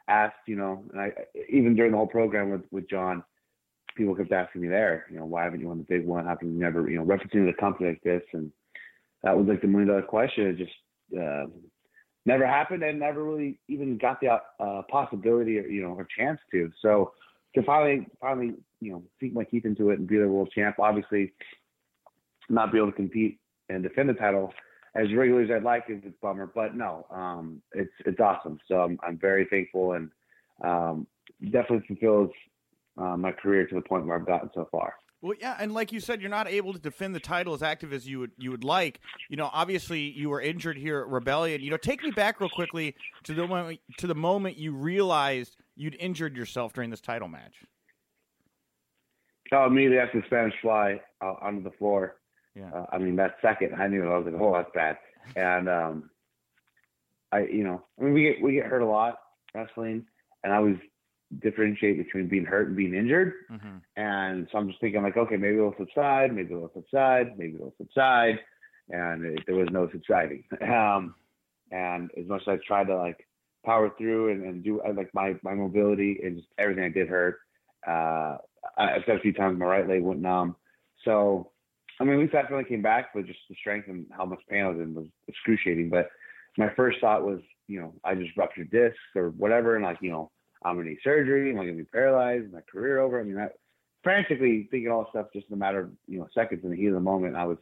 [0.08, 1.12] asked, you know, and I
[1.50, 3.24] even during the whole program with with John,
[3.96, 6.26] people kept asking me there, you know, why haven't you won the big one?
[6.26, 8.24] How come you never, you know, represented a company like this?
[8.34, 8.52] And
[9.24, 10.56] that was like the million dollar question.
[10.58, 10.72] Just
[11.20, 11.46] uh,
[12.26, 16.40] never happened and never really even got the uh, possibility or you know or chance
[16.52, 16.72] to.
[16.82, 17.14] So
[17.56, 20.78] to finally finally you know sink my teeth into it and be the world champ,
[20.80, 21.34] obviously
[22.50, 24.54] not be able to compete and defend the title
[24.96, 28.60] as regularly as I'd like is a bummer, but no, um, it's it's awesome.
[28.68, 30.10] So I'm I'm very thankful and
[30.64, 31.08] um,
[31.46, 32.30] definitely fulfills
[32.98, 34.94] uh, my career to the point where I've gotten so far.
[35.24, 37.94] Well, yeah, and like you said, you're not able to defend the title as active
[37.94, 39.00] as you would you would like.
[39.30, 41.62] You know, obviously you were injured here at Rebellion.
[41.62, 42.94] You know, take me back real quickly
[43.24, 47.54] to the moment to the moment you realized you'd injured yourself during this title match.
[49.54, 52.18] Oh, immediately after the Spanish fly uh, onto the floor,
[52.54, 52.70] yeah.
[52.74, 54.98] Uh, I mean, that second, I knew I was like, oh, that's bad.
[55.38, 56.10] And um,
[57.32, 59.20] I, you know, I mean, we get we get hurt a lot
[59.56, 60.06] wrestling,
[60.44, 60.76] and I was
[61.42, 63.34] differentiate between being hurt and being injured.
[63.52, 63.78] Mm-hmm.
[63.98, 67.74] And so I'm just thinking like, okay, maybe it'll subside, maybe it'll subside, maybe it'll
[67.78, 68.40] subside,
[68.90, 70.44] and it, there was no subsiding.
[70.62, 71.16] Um,
[71.72, 73.26] and as much as I tried to like
[73.66, 77.40] power through and, and do like my my mobility and just everything I did hurt.
[77.88, 78.38] Uh,
[78.78, 80.56] I, I've said a few times my right leg went numb.
[81.04, 81.52] So
[82.00, 84.64] I mean, at least I came back, but just the strength and how much pain
[84.64, 85.90] I was in was excruciating.
[85.90, 86.10] But
[86.58, 90.12] my first thought was, you know, I just ruptured discs or whatever, and like, you
[90.12, 90.32] know,
[90.66, 91.52] I'm gonna need surgery.
[91.52, 92.46] Am I gonna be paralyzed?
[92.46, 93.20] Is my career over?
[93.20, 93.48] I mean, I
[94.04, 96.88] frantically thinking all stuff just in a matter of you know seconds in the heat
[96.88, 97.36] of the moment.
[97.36, 97.58] I was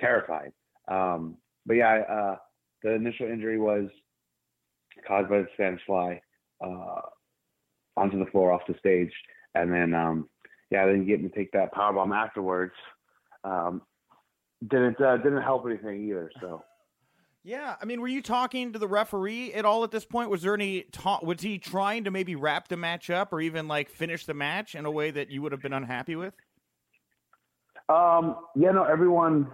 [0.00, 0.52] terrified.
[0.88, 1.36] Um,
[1.66, 2.36] but yeah, uh,
[2.82, 3.88] the initial injury was
[5.06, 6.20] caused by the Spanish fly
[6.64, 7.00] uh,
[7.96, 9.12] onto the floor off the stage,
[9.54, 10.28] and then um,
[10.70, 12.74] yeah, then getting to take that power bomb afterwards
[13.44, 13.82] um,
[14.68, 16.30] didn't uh, didn't help anything either.
[16.40, 16.62] So.
[17.46, 20.30] Yeah, I mean, were you talking to the referee at all at this point?
[20.30, 23.68] Was there any ta- was he trying to maybe wrap the match up or even
[23.68, 26.32] like finish the match in a way that you would have been unhappy with?
[27.90, 29.46] Um, yeah, no, everyone,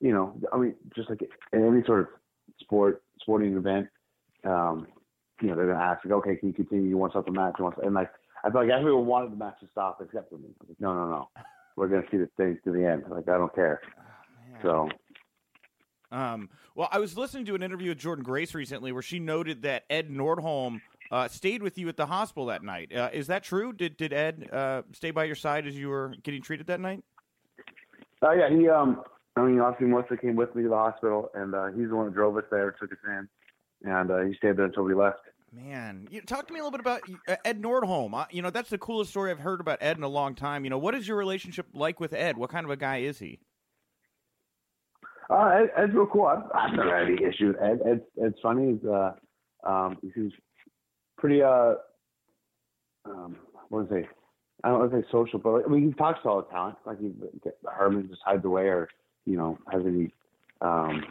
[0.00, 1.20] you know, I mean, just like
[1.52, 2.06] in any sort of
[2.58, 3.86] sport, sporting event,
[4.44, 4.88] um,
[5.40, 6.88] you know, they're gonna ask, like, okay, can you continue?
[6.88, 7.54] You want to stop the match?
[7.60, 8.10] You want and like,
[8.42, 10.48] I felt like everyone wanted the match to stop except for me.
[10.48, 11.28] I was Like, no, no, no
[11.78, 13.04] we're going to see this thing to the end.
[13.08, 13.80] Like I don't care.
[13.96, 14.88] Oh, so.
[16.10, 19.62] Um, well, I was listening to an interview with Jordynne Grace recently where she noted
[19.62, 20.80] that Ed Nordholm
[21.10, 22.94] uh, stayed with you at the hospital that night.
[22.94, 23.72] Uh, is that true?
[23.72, 27.02] Did did Ed uh, stay by your side as you were getting treated that night?
[28.22, 29.02] Oh yeah, he um,
[29.36, 32.06] I mean, obviously Melissa came with me to the hospital, and uh, he's the one
[32.06, 33.28] that drove us there, took us in,
[33.84, 35.20] and uh, he stayed there until we left.
[35.52, 38.12] Man, you, talk to me a little bit about uh, Ed Nordholm.
[38.12, 40.64] Uh, you know, that's the coolest story I've heard about Ed in a long time.
[40.64, 42.36] You know, what is your relationship like with Ed?
[42.36, 43.38] What kind of a guy is he?
[45.30, 46.26] Uh, Ed, Ed's real cool.
[46.26, 47.54] I've, I've never had any issues.
[47.54, 48.00] with Ed.
[48.22, 48.72] Ed's, funny.
[48.72, 49.12] He's uh,
[49.64, 50.32] um, he's
[51.18, 51.74] pretty uh,
[53.04, 53.36] um,
[53.68, 54.08] what I say?
[54.64, 56.76] I don't want to say social, but I mean, he talks to all the talent.
[56.84, 57.12] Like he,
[57.70, 58.88] Herman just hides away, or
[59.24, 60.12] you know, has any.
[60.60, 61.04] Um,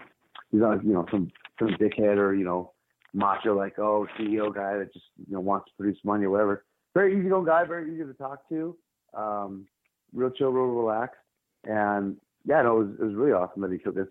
[0.51, 2.71] he's not, you know, some some dickhead or you know,
[3.13, 6.65] macho like oh CEO guy that just you know wants to produce money or whatever.
[6.93, 8.75] Very easy going guy, very easy to talk to.
[9.13, 9.67] Um,
[10.13, 11.19] real chill, real relaxed,
[11.63, 12.17] and
[12.47, 14.07] yeah, no, it was, it was really awesome that he took us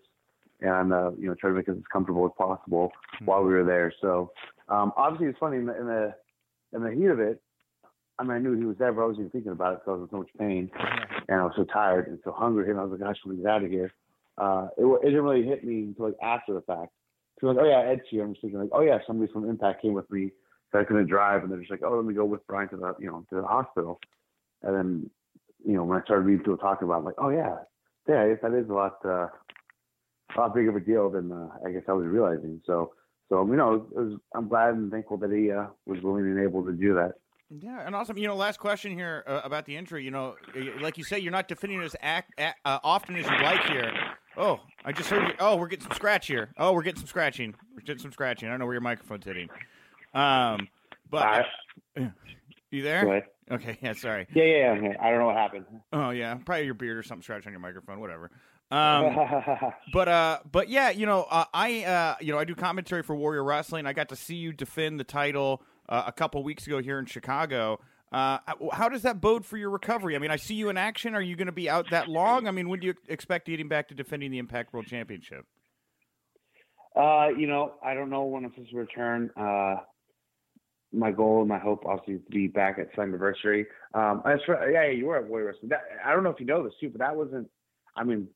[0.60, 3.24] and uh, you know tried to make us as comfortable as possible mm-hmm.
[3.24, 3.92] while we were there.
[4.00, 4.32] So
[4.68, 6.14] um, obviously it's funny in the, in the
[6.74, 7.40] in the heat of it.
[8.18, 9.88] I mean, I knew he was there, but I wasn't even thinking about it because
[9.88, 10.70] I was in so much pain
[11.28, 13.46] and I was so tired and so hungry, and I was like, "Gosh, me get
[13.46, 13.92] out of here."
[14.38, 16.92] Uh, it, it didn't really hit me until like after the fact.
[17.40, 18.24] So like, oh yeah, Ed's here.
[18.24, 20.30] I'm just thinking like, oh yeah, somebody from Impact came with me,
[20.72, 22.76] so I couldn't drive, and they're just like, oh, let me go with Brian to
[22.76, 24.00] the you know to the hospital.
[24.62, 25.10] And then,
[25.64, 27.56] you know, when I started reading people talking about, it, I'm like, oh yeah,
[28.08, 29.28] yeah, I guess that is a lot uh,
[30.36, 32.60] a lot bigger of a deal than uh, I guess I was realizing.
[32.66, 32.92] So,
[33.28, 36.64] so you know, was, I'm glad and thankful that he uh, was willing and able
[36.64, 37.14] to do that.
[37.60, 38.18] Yeah, and awesome.
[38.18, 40.04] You know, last question here uh, about the injury.
[40.04, 40.34] You know,
[40.80, 43.92] like you say, you're not defending as act, uh, often as you'd like here.
[44.36, 45.34] Oh, I just heard you.
[45.38, 46.52] Oh, we're getting some scratch here.
[46.58, 47.54] Oh, we're getting some scratching.
[47.74, 48.48] We're getting some scratching.
[48.48, 49.48] I don't know where your microphone's hitting.
[50.12, 50.68] Um,
[51.08, 51.46] but
[51.96, 52.08] uh,
[52.70, 53.24] you there?
[53.50, 54.26] Okay, yeah, sorry.
[54.34, 54.92] Yeah, yeah, yeah.
[55.00, 55.66] I don't know what happened.
[55.92, 58.00] Oh yeah, probably your beard or something scratched on your microphone.
[58.00, 58.30] Whatever.
[58.68, 59.14] Um,
[59.92, 63.14] but uh, but yeah, you know, uh, I uh, you know, I do commentary for
[63.14, 63.86] Warrior Wrestling.
[63.86, 67.06] I got to see you defend the title uh, a couple weeks ago here in
[67.06, 67.78] Chicago.
[68.10, 68.38] Uh,
[68.72, 70.16] how does that bode for your recovery?
[70.16, 71.14] I mean, I see you in action.
[71.14, 72.48] Are you going to be out that long?
[72.48, 75.46] I mean, when do you expect getting back to defending the Impact World Championship?
[76.96, 79.30] Uh, you know, I don't know when I'm supposed to return.
[79.36, 79.76] Uh,
[80.96, 83.66] my goal and my hope, obviously, is to be back at Slammiversary.
[83.94, 85.68] Um, as for yeah, you were at Warrior Wrestling.
[85.68, 87.48] That, I don't know if you know this too, but that wasn't.
[87.96, 88.28] I mean,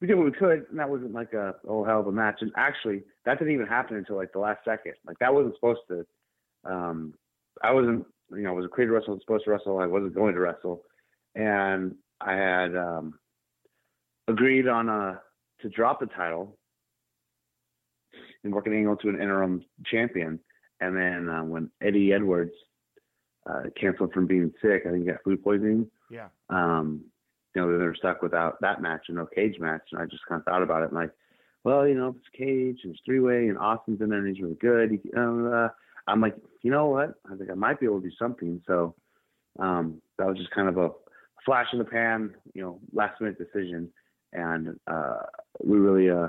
[0.00, 2.38] we did what we could, and that wasn't like a oh hell of a match.
[2.40, 4.94] And actually, that didn't even happen until like the last second.
[5.06, 6.06] Like that wasn't supposed to.
[6.64, 7.14] Um,
[7.62, 9.78] I wasn't, you know, I was a creator wrestler, Was supposed to wrestle.
[9.78, 10.82] I wasn't going to wrestle,
[11.34, 13.18] and I had um,
[14.28, 15.20] agreed on a
[15.62, 16.56] to drop the title
[18.44, 20.40] and work an angle to an interim champion.
[20.80, 22.52] And then uh, when Eddie Edwards
[23.48, 25.90] uh, canceled from being sick, I think he got food poisoning.
[26.10, 26.28] Yeah.
[26.48, 27.04] Um,
[27.54, 29.82] you know, they were stuck without that match and no cage match.
[29.92, 31.10] And I just kind of thought about it and like,
[31.64, 34.28] well, you know, if it's cage and it's three way and Austin's in there and
[34.28, 35.68] he's really good, he, uh,
[36.06, 37.14] I'm like, you know what?
[37.30, 38.62] I think I might be able to do something.
[38.66, 38.94] So
[39.58, 40.90] um, that was just kind of a
[41.44, 43.88] flash in the pan, you know, last minute decision.
[44.32, 45.22] And uh,
[45.62, 46.28] we really uh,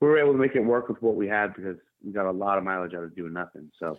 [0.00, 2.30] we were able to make it work with what we had because we got a
[2.30, 3.70] lot of mileage out of doing nothing.
[3.78, 3.98] So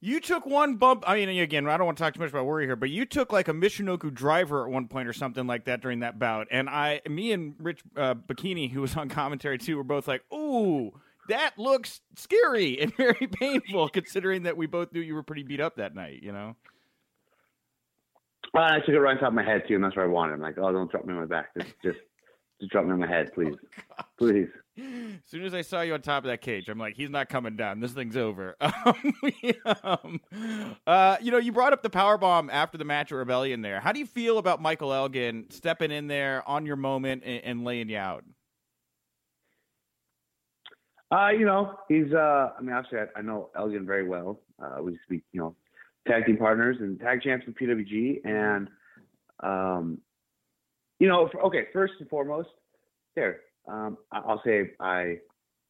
[0.00, 1.04] you took one bump.
[1.06, 3.06] I mean, again, I don't want to talk too much about worry here, but you
[3.06, 6.48] took like a Michinoku driver at one point or something like that during that bout.
[6.50, 10.22] And I, me and Rich uh, Bocchini, who was on commentary too, were both like,
[10.32, 10.92] "Ooh,
[11.28, 15.60] that looks scary and very painful," considering that we both knew you were pretty beat
[15.60, 16.22] up that night.
[16.22, 16.56] You know.
[18.52, 20.08] Well, I took it right on top of my head too, and that's what I
[20.08, 20.34] wanted.
[20.34, 21.54] I'm like, "Oh, don't drop me on my back.
[21.58, 21.98] Just, just,
[22.60, 23.54] just drop me on my head, please,
[23.98, 24.48] oh, please."
[24.78, 27.30] As soon as I saw you on top of that cage, I'm like, he's not
[27.30, 27.80] coming down.
[27.80, 28.56] This thing's over.
[29.82, 30.20] Um,
[30.86, 33.62] uh, you know, you brought up the power bomb after the match at Rebellion.
[33.62, 37.42] There, how do you feel about Michael Elgin stepping in there on your moment and,
[37.44, 38.24] and laying you out?
[41.10, 42.12] Uh, you know, he's.
[42.12, 44.40] Uh, I mean, obviously, I, I know Elgin very well.
[44.62, 45.54] Uh, we speak, you know,
[46.06, 48.68] tag team partners and tag champs in PWG, and
[49.40, 49.98] um,
[50.98, 52.48] you know, okay, first and foremost,
[53.14, 55.16] there um, I'll say I,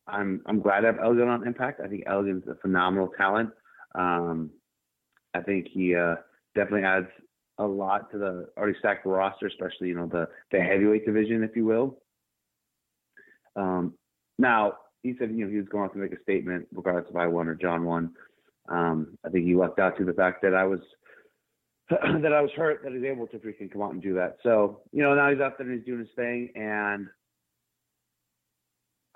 [0.06, 1.80] I'm I'm glad to have Elgin on Impact.
[1.82, 3.50] I think Elgin's a phenomenal talent.
[3.94, 4.50] Um,
[5.34, 6.16] I think he uh,
[6.54, 7.08] definitely adds
[7.58, 11.56] a lot to the already stacked roster, especially you know the the heavyweight division, if
[11.56, 11.98] you will.
[13.56, 13.94] Um,
[14.38, 17.26] now he said you know he was going to make a statement regardless if I
[17.26, 18.12] won or John won.
[18.68, 20.80] Um, I think he left out to the fact that I was
[21.90, 24.38] that I was hurt that he's able to freaking come out and do that.
[24.42, 27.06] So you know now he's out there and he's doing his thing, and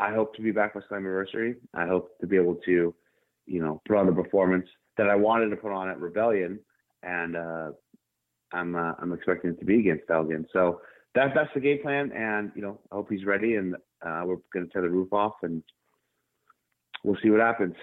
[0.01, 1.57] I hope to be back for Slammiversary.
[1.75, 2.95] I hope to be able to,
[3.47, 4.67] you know, put on the performance
[4.97, 6.59] that I wanted to put on at Rebellion,
[7.03, 7.71] and uh,
[8.53, 10.47] I'm uh, I'm expecting it to be against Elgin.
[10.53, 10.81] So
[11.15, 14.37] that that's the game plan, and you know, I hope he's ready, and uh, we're
[14.55, 15.63] going to tear the roof off, and
[17.05, 17.75] we'll see what happens.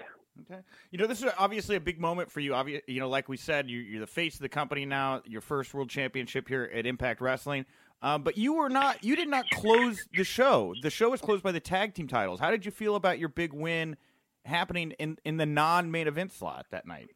[0.42, 0.60] Okay.
[0.90, 2.52] You know, this is obviously a big moment for you.
[2.52, 5.22] Obvi- you know, like we said, you, you're the face of the company now.
[5.26, 7.66] Your first world championship here at Impact Wrestling.
[8.00, 9.02] Um, but you were not.
[9.02, 10.74] You did not close the show.
[10.82, 12.38] The show was closed by the tag team titles.
[12.38, 13.96] How did you feel about your big win
[14.44, 17.10] happening in in the non main event slot that night?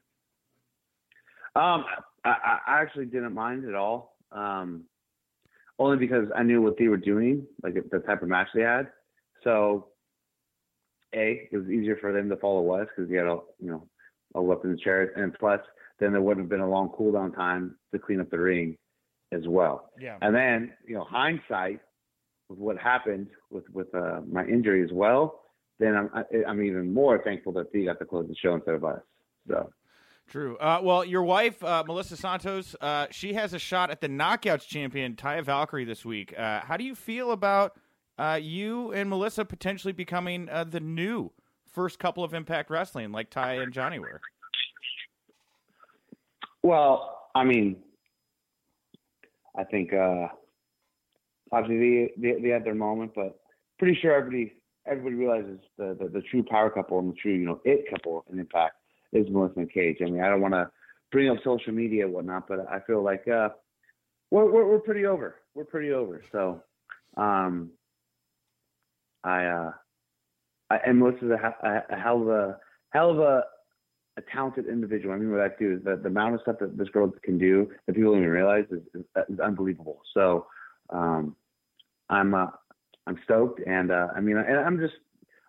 [1.54, 1.84] Um,
[2.24, 4.16] I, I actually didn't mind at all.
[4.32, 4.84] Um,
[5.78, 8.88] only because I knew what they were doing, like the type of match they had.
[9.44, 9.88] So,
[11.14, 13.86] a it was easier for them to follow us because he had a you know
[14.34, 15.60] a weapon in the chair, and plus
[15.98, 18.76] then there wouldn't have been a long cooldown time to clean up the ring
[19.32, 19.90] as well.
[19.98, 20.18] Yeah.
[20.20, 21.80] And then you know hindsight
[22.48, 25.40] with what happened with with uh, my injury as well,
[25.78, 28.74] then I'm I, I'm even more thankful that he got to close the show instead
[28.74, 29.00] of us.
[29.48, 29.70] So.
[30.28, 30.56] True.
[30.58, 34.66] Uh, well, your wife, uh, Melissa Santos, uh, she has a shot at the Knockouts
[34.66, 36.32] champion, Taya Valkyrie, this week.
[36.38, 37.76] Uh, how do you feel about
[38.18, 41.30] uh, you and Melissa potentially becoming uh, the new
[41.72, 44.20] first couple of Impact Wrestling, like Ty and Johnny were?
[46.62, 47.76] Well, I mean,
[49.56, 49.90] I think
[51.50, 53.40] obviously they, they, they had their moment, but
[53.78, 54.54] pretty sure everybody
[54.86, 58.24] everybody realizes the, the, the true power couple and the true you know it couple
[58.32, 58.74] in Impact
[59.12, 59.98] is Melissa and Cage.
[60.00, 60.70] I mean, I don't want to
[61.10, 63.50] bring up social media and whatnot, but I feel like uh,
[64.30, 65.36] we're, we're, we're pretty over.
[65.54, 66.22] We're pretty over.
[66.32, 66.62] So,
[67.16, 67.70] um,
[69.24, 69.72] I, uh,
[70.70, 72.58] I and Melissa's a, a, hell of a
[72.90, 73.44] hell of a,
[74.16, 75.14] a talented individual.
[75.14, 77.38] I mean, what that do is the, the amount of stuff that this girl can
[77.38, 80.00] do that people don't even realize is, is, is unbelievable.
[80.14, 80.46] So,
[80.90, 81.36] um,
[82.08, 82.48] I'm uh,
[83.06, 84.94] I'm stoked, and uh, I mean, and I'm just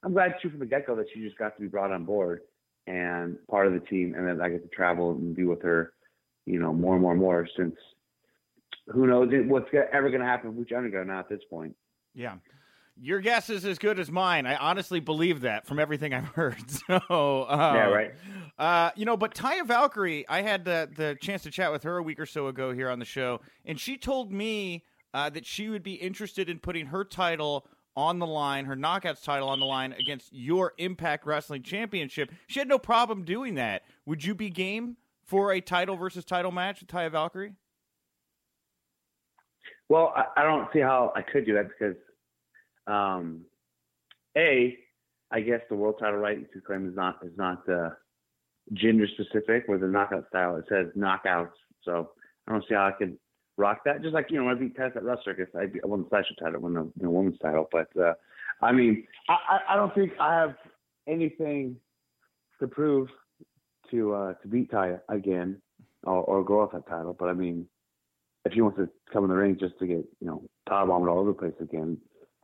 [0.03, 2.05] I'm glad too from the get go that she just got to be brought on
[2.05, 2.41] board
[2.87, 5.93] and part of the team, and that I get to travel and be with her,
[6.45, 7.47] you know, more and more and more.
[7.57, 7.75] Since
[8.87, 11.75] who knows what's ever going to happen with Underground now at this point.
[12.13, 12.35] Yeah.
[12.95, 14.45] Your guess is as good as mine.
[14.45, 16.63] I honestly believe that from everything I've heard.
[16.69, 18.11] So uh, yeah, right.
[18.57, 21.97] Uh, you know, but Taya Valkyrie, I had the the chance to chat with her
[21.97, 24.83] a week or so ago here on the show, and she told me
[25.13, 27.65] uh, that she would be interested in putting her title
[27.95, 32.31] on the line, her knockouts title on the line against your Impact Wrestling Championship.
[32.47, 33.83] She had no problem doing that.
[34.05, 37.53] Would you be game for a title versus title match with Taya Valkyrie?
[39.89, 41.95] Well, I, I don't see how I could do that because,
[42.87, 43.41] um,
[44.37, 44.77] a,
[45.31, 47.89] I guess the world title right to claim is not is not uh,
[48.73, 49.63] gender specific.
[49.67, 51.51] Where the knockout style it says knockouts,
[51.83, 52.11] so
[52.47, 53.17] I don't see how I could
[53.57, 54.01] rock that.
[54.01, 56.35] Just like you know, I beat Tess at Rust Circus, I, I won the slasher
[56.39, 57.67] title, won the, the women's title.
[57.71, 58.13] But uh,
[58.61, 60.55] I mean, I, I don't think I have
[61.07, 61.77] anything
[62.59, 63.09] to prove
[63.91, 65.61] to uh, to beat Taya again
[66.03, 67.15] or, or go off that title.
[67.17, 67.67] But I mean,
[68.45, 71.09] if she wants to come in the ring just to get you know power bombed
[71.09, 71.97] all over the place again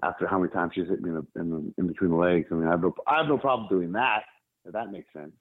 [0.03, 2.47] after how many times she's hit me in, the, in, the, in between the legs,
[2.51, 4.23] I mean, I have no I have no problem doing that.
[4.65, 5.33] If that makes sense.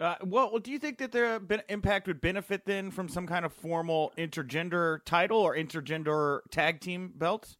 [0.00, 3.52] Uh, well, do you think that the impact would benefit then from some kind of
[3.52, 7.56] formal intergender title or intergender tag team belts?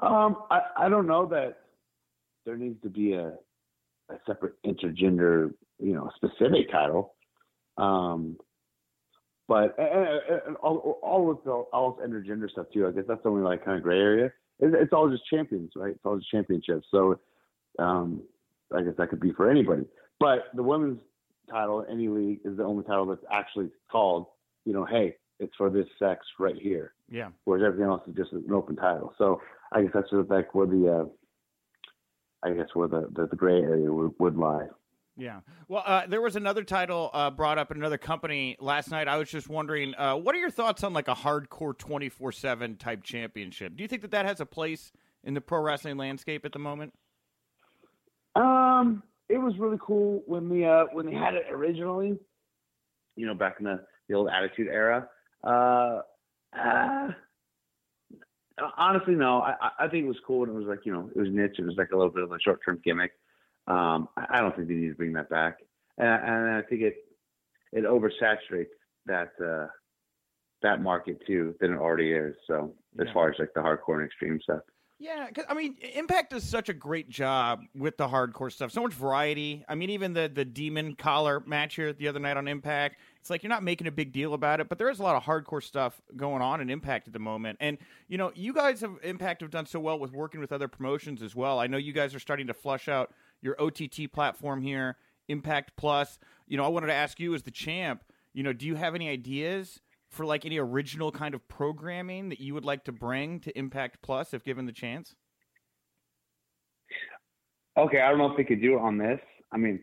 [0.00, 1.60] Um, I, I don't know that
[2.44, 3.28] there needs to be a,
[4.10, 7.14] a separate intergender, you know, specific title.
[7.78, 8.36] Um,
[9.48, 12.86] but and, and all, all of the all of intergender stuff too.
[12.86, 14.32] I guess that's the only like kind of gray area.
[14.60, 15.90] It's, it's all just champions, right?
[15.90, 16.86] It's all just championships.
[16.90, 17.18] So,
[17.78, 18.22] um,
[18.74, 19.84] I guess that could be for anybody.
[20.20, 21.00] But the women's
[21.50, 24.26] title, in any league, is the only title that's actually called,
[24.64, 26.92] you know, hey, it's for this sex right here.
[27.10, 27.28] Yeah.
[27.44, 29.12] Whereas everything else is just an open title.
[29.18, 29.40] So
[29.72, 33.36] I guess that's sort of like where the, uh, I guess where the, the, the
[33.36, 34.66] gray area would, would lie.
[35.16, 35.40] Yeah.
[35.68, 39.06] Well, uh, there was another title uh, brought up in another company last night.
[39.06, 42.76] I was just wondering, uh, what are your thoughts on like a hardcore 24 7
[42.76, 43.76] type championship?
[43.76, 44.90] Do you think that that has a place
[45.22, 46.94] in the pro wrestling landscape at the moment?
[48.34, 52.18] Um, it was really cool when we uh when they had it originally,
[53.16, 55.08] you know, back in the, the old Attitude Era.
[55.44, 56.00] Uh,
[56.58, 57.08] uh,
[58.76, 59.42] honestly, no.
[59.42, 61.56] I I think it was cool and it was like you know it was niche.
[61.58, 63.12] It was like a little bit of a short term gimmick.
[63.66, 65.58] Um, I don't think they need to bring that back,
[65.98, 66.96] and, and I think it
[67.72, 68.66] it oversaturates
[69.06, 69.66] that uh
[70.62, 72.34] that market too than it already is.
[72.46, 73.12] So as yeah.
[73.12, 74.60] far as like the hardcore and extreme stuff.
[75.00, 78.70] Yeah, cause, I mean, Impact does such a great job with the hardcore stuff.
[78.70, 79.64] So much variety.
[79.68, 83.00] I mean, even the the demon collar match here the other night on Impact.
[83.20, 85.16] It's like you're not making a big deal about it, but there is a lot
[85.16, 87.58] of hardcore stuff going on in Impact at the moment.
[87.60, 90.68] And you know, you guys have Impact have done so well with working with other
[90.68, 91.58] promotions as well.
[91.58, 93.12] I know you guys are starting to flush out
[93.44, 94.96] your OTT platform here,
[95.28, 96.18] Impact Plus.
[96.48, 98.02] You know, I wanted to ask you as the champ.
[98.32, 102.40] You know, do you have any ideas for like any original kind of programming that
[102.40, 105.14] you would like to bring to Impact Plus if given the chance?
[107.76, 109.20] Okay, I don't know if they could do it on this.
[109.52, 109.80] I mean,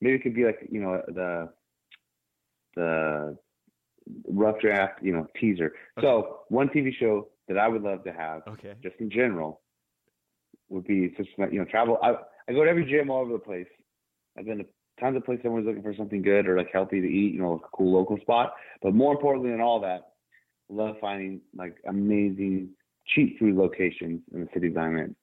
[0.00, 1.48] maybe it could be like you know the
[2.76, 3.36] the
[4.28, 5.72] rough draft, you know, teaser.
[5.98, 6.06] Okay.
[6.06, 9.60] So one TV show that I would love to have, okay, just in general,
[10.68, 11.98] would be just you know travel.
[12.02, 12.14] I
[12.48, 13.66] I go to every gym all over the place.
[14.38, 14.66] I've been to
[15.00, 15.42] tons of places.
[15.44, 18.18] Everyone's looking for something good or like healthy to eat, you know, a cool local
[18.20, 18.54] spot.
[18.82, 20.12] But more importantly than all that,
[20.70, 22.70] I love finding like amazing
[23.14, 25.14] cheap food locations in the cities I'm in.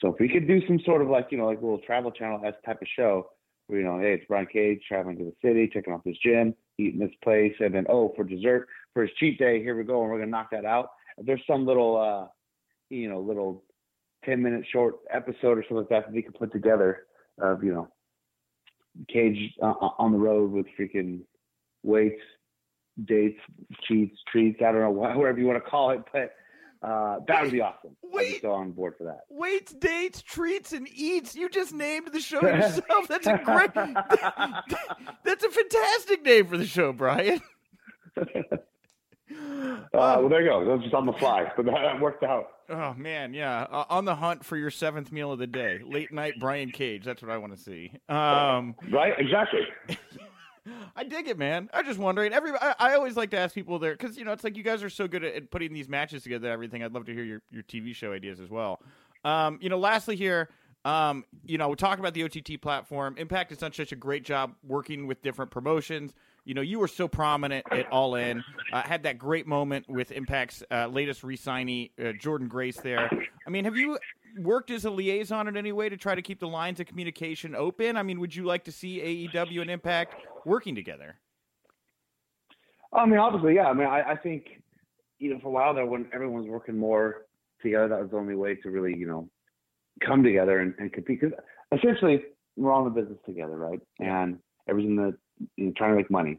[0.00, 2.10] So if we could do some sort of like you know like a little travel
[2.10, 3.30] channel s type of show,
[3.66, 6.54] where you know hey it's Brian Cage traveling to the city, checking out this gym,
[6.78, 10.02] eating this place, and then oh for dessert for his cheat day here we go
[10.02, 10.90] and we're gonna knock that out.
[11.16, 12.28] If there's some little uh
[12.90, 13.63] you know little
[14.24, 17.06] ten minute short episode or something like that that we could put together
[17.40, 17.88] of you know
[19.12, 21.20] Cage uh, on the road with freaking
[21.82, 22.22] weights,
[23.04, 23.40] dates,
[23.82, 24.60] cheats, treats.
[24.60, 26.32] I don't know whatever you want to call it, but
[26.80, 27.96] uh, that would be awesome.
[28.02, 29.22] Wait, I'd be so on board for that.
[29.30, 31.34] Weights, dates, treats, and eats.
[31.34, 33.08] You just named the show yourself.
[33.08, 33.74] That's a great.
[35.24, 37.40] that's a fantastic name for the show, Brian.
[39.36, 40.64] Uh, well, there you go.
[40.64, 42.46] That was just on the fly, but that worked out.
[42.68, 43.66] Oh man, yeah.
[43.70, 47.04] Uh, on the hunt for your seventh meal of the day, late night Brian Cage.
[47.04, 47.92] That's what I want to see.
[48.08, 49.14] Um, right?
[49.18, 49.60] Exactly.
[50.96, 51.68] I dig it, man.
[51.74, 52.32] I'm just wondering.
[52.32, 54.62] Every I, I always like to ask people there because you know it's like you
[54.62, 56.46] guys are so good at, at, putting these matches together.
[56.46, 56.82] And everything.
[56.82, 58.80] I'd love to hear your your TV show ideas as well.
[59.24, 60.48] Um, you know, lastly here.
[60.86, 63.16] Um, you know, we talk about the OTT platform.
[63.16, 66.12] Impact has done such a great job working with different promotions.
[66.44, 68.44] You know, you were so prominent at All In.
[68.72, 72.76] Uh, had that great moment with Impact's uh, latest re-signee, uh, Jordynne Grace.
[72.76, 73.10] There.
[73.46, 73.98] I mean, have you
[74.38, 77.54] worked as a liaison in any way to try to keep the lines of communication
[77.54, 77.96] open?
[77.96, 80.14] I mean, would you like to see AEW and Impact
[80.44, 81.16] working together?
[82.92, 83.66] I mean, obviously, yeah.
[83.66, 84.62] I mean, I, I think
[85.18, 87.26] you know for a while there, when everyone was working more
[87.62, 89.28] together, that was the only way to really you know
[90.06, 91.20] come together and, and compete.
[91.20, 91.38] Because
[91.72, 92.22] essentially,
[92.56, 93.80] we're all in the business together, right?
[93.98, 94.38] And
[94.68, 95.16] everything that
[95.56, 96.38] you know, trying to make money.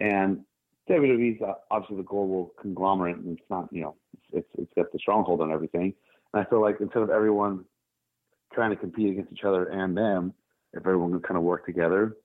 [0.00, 0.40] And
[0.88, 1.40] WWE's
[1.70, 3.96] obviously the global conglomerate, and it's not, you know,
[4.32, 5.94] it's it's got the stronghold on everything.
[6.32, 7.64] And I feel like instead of everyone
[8.52, 10.34] trying to compete against each other and them,
[10.72, 12.16] if everyone could kind of work together,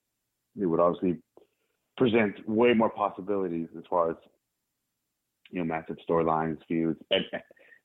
[0.59, 1.17] it would obviously
[1.97, 4.17] present way more possibilities as far as
[5.51, 7.25] you know massive storylines, feuds, and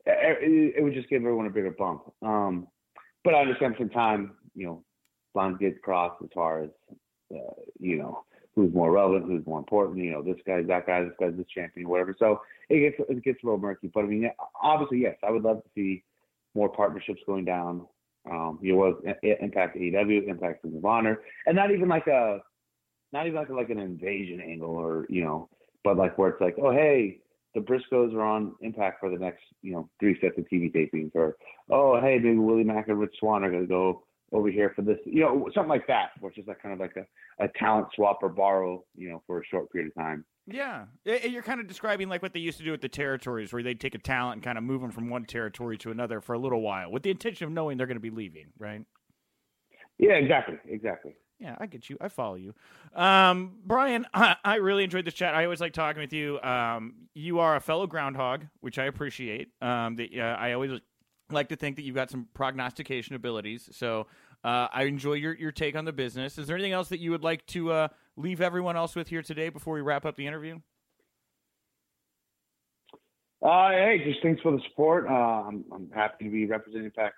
[0.06, 2.02] it would just give everyone a bigger bump.
[2.22, 2.68] Um,
[3.22, 4.84] but I understand some time, you know,
[5.34, 6.70] lines get crossed as far as
[7.34, 8.24] uh, you know
[8.60, 10.04] who's more relevant, who's more important.
[10.04, 12.14] You know, this guy's that guy, this guy's this champion, whatever.
[12.18, 13.90] So it gets it gets a little murky.
[13.92, 14.30] But I mean,
[14.62, 16.04] obviously, yes, I would love to see
[16.54, 17.86] more partnerships going down.
[18.30, 22.40] Um, you know, Impact AEW, Impact Ring of Honor, and not even like a
[23.12, 25.48] not even like a, like an invasion angle or you know,
[25.82, 27.20] but like where it's like, oh hey,
[27.54, 31.12] the Briscoes are on Impact for the next you know three sets of TV tapings,
[31.14, 31.36] or
[31.70, 34.98] oh hey, maybe Willie Mack and Rich Swann are gonna go over here for this,
[35.04, 38.18] you know, something like that, which is like kind of like a, a talent swap
[38.22, 40.24] or borrow, you know, for a short period of time.
[40.46, 43.62] Yeah, you're kind of describing like what they used to do with the territories, where
[43.62, 46.34] they'd take a talent and kind of move them from one territory to another for
[46.34, 48.82] a little while, with the intention of knowing they're going to be leaving, right?
[49.98, 51.14] Yeah, exactly, exactly.
[51.38, 51.96] Yeah, I get you.
[52.00, 52.54] I follow you,
[52.94, 54.06] um, Brian.
[54.12, 55.34] I, I, really enjoyed this chat.
[55.34, 56.40] I always like talking with you.
[56.40, 59.48] Um, you are a fellow groundhog, which I appreciate.
[59.62, 60.80] Um, that uh, I always
[61.32, 63.68] like to think that you've got some prognostication abilities.
[63.72, 64.06] So
[64.44, 66.38] uh, I enjoy your, your take on the business.
[66.38, 69.22] Is there anything else that you would like to uh, leave everyone else with here
[69.22, 70.60] today before we wrap up the interview?
[73.42, 75.06] Uh, hey, just thanks for the support.
[75.08, 77.14] Uh, I'm, I'm happy to be representing Impact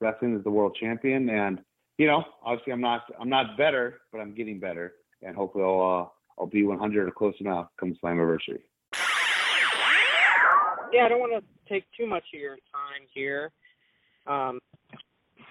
[0.00, 1.60] Wrestling as the world champion, and
[1.98, 5.80] you know, obviously, I'm not I'm not better, but I'm getting better, and hopefully, I'll
[5.80, 8.60] uh, I'll be 100 or close enough come Slammiversary.
[10.94, 13.50] Yeah, I don't want to take too much of your time here.
[14.28, 14.60] Um,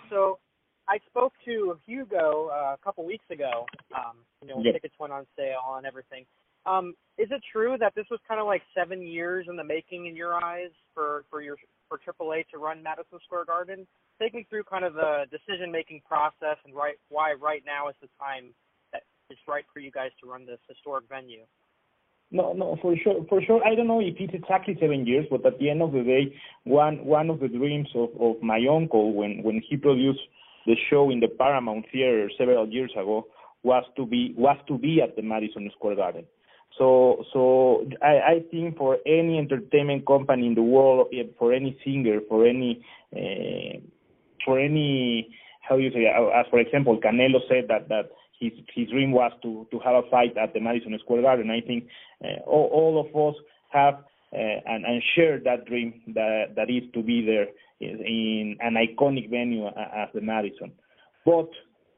[0.10, 0.40] so
[0.88, 3.66] I spoke to Hugo uh, a couple weeks ago.
[3.94, 4.76] Um, you know, when yep.
[4.76, 6.26] tickets went on sale and everything.
[6.66, 10.08] Um, is it true that this was kind of like seven years in the making
[10.08, 11.58] in your eyes for for your
[11.90, 13.86] for AAA to run Madison Square Garden?
[14.22, 17.96] Take me through kind of the decision making process and right why right now is
[18.02, 18.56] the time
[18.94, 21.44] that it's right for you guys to run this historic venue.
[22.34, 23.62] No, no, for sure, for sure.
[23.64, 26.36] I don't know if it's exactly seven years, but at the end of the day,
[26.64, 30.22] one one of the dreams of, of my uncle when when he produced
[30.66, 33.28] the show in the Paramount Theater several years ago
[33.62, 36.26] was to be was to be at the Madison Square Garden.
[36.80, 41.78] So so I, I think for any entertainment company in the world, eh, for any
[41.86, 42.84] singer, for any
[43.16, 43.78] uh,
[44.44, 45.30] for any
[45.62, 48.10] how you say, as for example, Canelo said that that
[48.40, 51.50] his his dream was to to have a fight at the Madison Square Garden.
[51.52, 51.88] I think
[52.24, 53.96] uh, all, all of us have
[54.34, 57.48] uh, and, and share that dream that that is to be there
[57.80, 60.72] in an iconic venue as the Madison.
[61.26, 61.50] But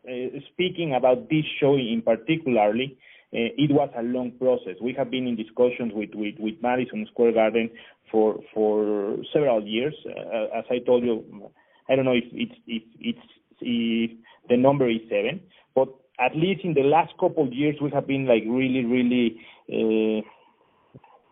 [0.08, 2.98] uh, speaking about this show in particularly,
[3.34, 4.76] uh, it was a long process.
[4.82, 7.70] We have been in discussions with, with, with Madison Square Garden
[8.12, 9.96] for for several years.
[10.06, 11.52] Uh, as I told you,
[11.90, 13.28] I don't know if it's if it's
[13.62, 14.12] if
[14.50, 15.42] the number is seven,
[15.74, 15.90] but
[16.20, 19.42] at least in the last couple of years we have been like really really
[19.72, 20.22] uh,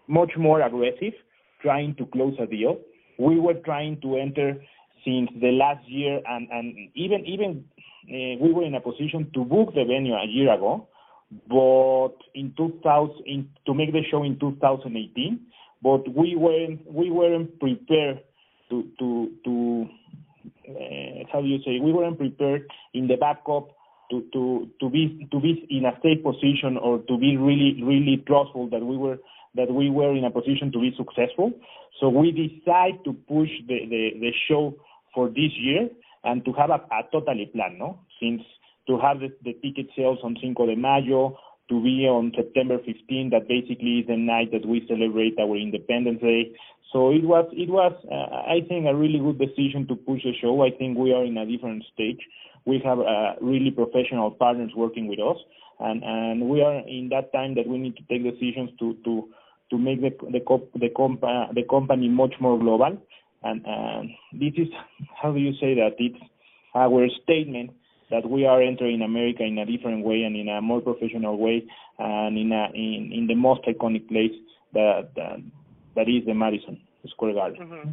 [0.07, 1.13] much more aggressive
[1.61, 2.79] trying to close a deal.
[3.17, 4.61] We were trying to enter
[5.05, 7.65] since the last year, and and even even
[8.09, 10.87] uh, we were in a position to book the venue a year ago,
[11.47, 15.39] but in 2000 in, to make the show in 2018,
[15.81, 18.21] but we weren't we weren't prepared
[18.69, 19.85] to to to
[20.69, 23.69] uh, how do you say we weren't prepared in the backup
[24.13, 28.23] to to to be to be in a safe position or to be really really
[28.27, 29.17] trustful that we were
[29.55, 31.51] that we were in a position to be successful.
[31.99, 34.73] So we decide to push the, the, the show
[35.13, 35.89] for this year
[36.23, 37.99] and to have a, a totally plan, no?
[38.19, 38.41] Since
[38.87, 41.37] to have the, the ticket sales on Cinco de Mayo,
[41.69, 46.21] to be on September 15, that basically is the night that we celebrate our Independence
[46.21, 46.51] Day.
[46.91, 50.33] So it was, it was, uh, I think, a really good decision to push the
[50.39, 50.63] show.
[50.63, 52.19] I think we are in a different stage.
[52.65, 55.37] We have uh, really professional partners working with us,
[55.79, 59.27] and and we are in that time that we need to take decisions to to
[59.71, 60.39] to make the the
[60.79, 62.97] the, comp- the company much more global.
[63.43, 64.69] And uh, this is
[65.21, 66.23] how do you say that it's
[66.75, 67.71] our statement
[68.13, 71.65] that we are entering America in a different way and in a more professional way
[71.97, 74.35] and in a in, in the most iconic place
[74.73, 75.41] that that,
[75.95, 77.59] that is the Madison Square Garden.
[77.59, 77.89] Mm-hmm.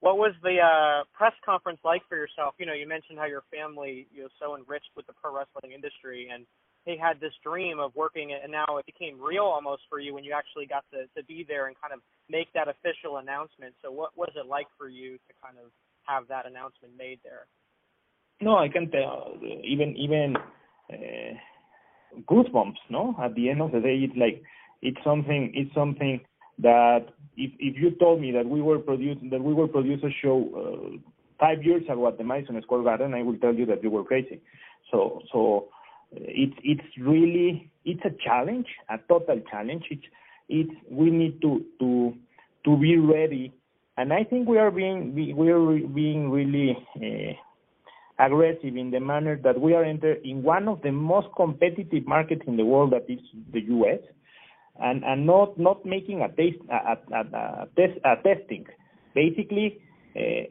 [0.00, 2.54] What was the uh, press conference like for yourself?
[2.58, 5.72] You know, you mentioned how your family you know so enriched with the pro wrestling
[5.72, 6.44] industry and
[6.84, 10.14] they had this dream of working it, and now it became real almost for you
[10.14, 13.74] when you actually got to to be there and kind of make that official announcement.
[13.82, 15.70] So, what was it like for you to kind of
[16.10, 17.46] have that announcement made there?
[18.40, 19.38] No, I can tell.
[19.64, 20.36] Even even
[20.92, 21.34] uh,
[22.28, 22.76] goosebumps.
[22.90, 24.42] No, at the end of the day, it's like
[24.82, 25.52] it's something.
[25.54, 26.20] It's something
[26.58, 27.06] that
[27.36, 30.48] if if you told me that we were producing that we will produce a show
[30.54, 30.98] uh,
[31.38, 34.04] five years ago at the Madison Square Garden, I will tell you that you were
[34.04, 34.40] crazy.
[34.90, 35.68] So so
[36.12, 39.84] it's it's really it's a challenge, a total challenge.
[39.90, 40.04] It's
[40.48, 42.14] it's we need to to
[42.64, 43.52] to be ready,
[43.96, 47.32] and I think we are being we are being really uh,
[48.18, 52.42] aggressive in the manner that we are entering in one of the most competitive markets
[52.46, 53.20] in the world, that is
[53.52, 54.00] the U.S.
[54.80, 56.58] And and not not making a test
[58.04, 58.66] a testing,
[59.14, 59.80] basically.
[60.16, 60.44] Uh,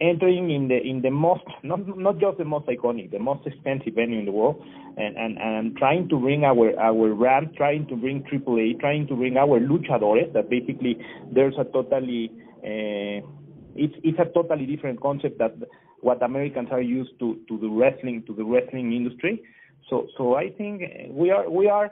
[0.00, 3.94] entering in the in the most not not just the most iconic, the most expensive
[3.94, 4.62] venue in the world,
[4.96, 9.14] and and and trying to bring our our brand, trying to bring AAA, trying to
[9.14, 10.32] bring our luchadores.
[10.32, 10.98] That basically
[11.32, 12.30] there's a totally
[12.62, 13.26] uh,
[13.74, 15.54] it's it's a totally different concept that
[16.00, 19.42] what Americans are used to to the wrestling to the wrestling industry.
[19.88, 21.90] So so I think we are we are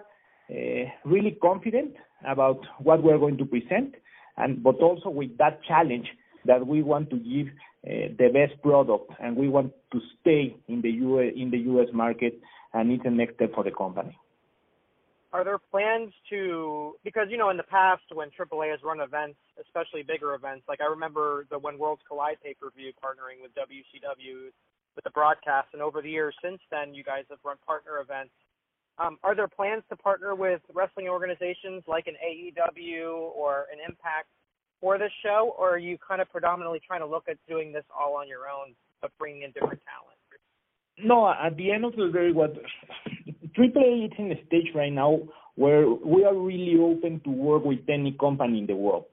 [0.50, 1.94] uh, really confident
[2.26, 3.94] about what we're going to present,
[4.36, 6.06] and but also with that challenge
[6.44, 7.48] that we want to give
[7.86, 11.32] uh, the best product, and we want to stay in the U.S.
[11.36, 11.88] in the U.S.
[11.92, 12.40] market,
[12.72, 14.16] and it's the next step for the company.
[15.36, 19.36] Are there plans to because you know in the past when AAA has run events,
[19.60, 23.52] especially bigger events, like I remember the When Worlds Collide pay per view partnering with
[23.52, 24.48] WCW
[24.96, 28.32] with the broadcast, and over the years since then, you guys have run partner events.
[28.96, 34.28] Um, are there plans to partner with wrestling organizations like an AEW or an Impact
[34.80, 37.84] for this show, or are you kind of predominantly trying to look at doing this
[37.92, 38.72] all on your own,
[39.02, 40.16] but bringing in different talent?
[40.98, 42.56] No, at the end of the day, what
[43.58, 45.20] AAA is in a stage right now
[45.54, 49.04] where we are really open to work with any company in the world.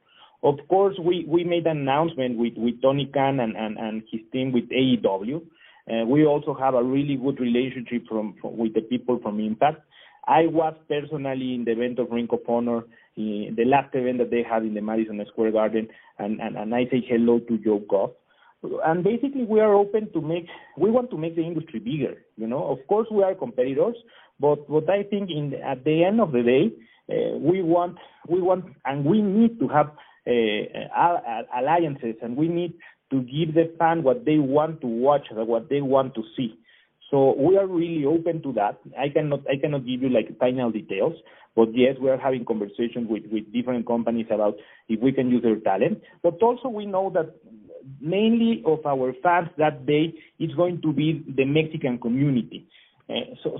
[0.43, 4.21] Of course, we, we made an announcement with, with Tony Khan and, and, and his
[4.33, 5.41] team with AEW.
[5.89, 9.81] Uh, we also have a really good relationship from, from with the people from Impact.
[10.27, 12.83] I was personally in the event of Ring of Honor
[13.15, 15.87] the last event that they had in the Madison Square Garden,
[16.19, 18.11] and, and, and I say hello to Joe Koff.
[18.85, 20.47] And basically, we are open to make.
[20.77, 22.23] We want to make the industry bigger.
[22.37, 23.95] You know, of course, we are competitors,
[24.39, 26.71] but what I think in at the end of the day,
[27.09, 29.91] uh, we want we want and we need to have
[30.27, 32.73] uh, alliances, and we need
[33.11, 36.57] to give the fan what they want to watch, what they want to see.
[37.11, 38.79] So we are really open to that.
[38.97, 41.13] I cannot I cannot give you like final details,
[41.55, 44.55] but yes, we are having conversations with, with different companies about
[44.89, 46.01] if we can use their talent.
[46.23, 47.35] But also we know that
[48.01, 52.67] mainly of our fans that day is going to be the Mexican community.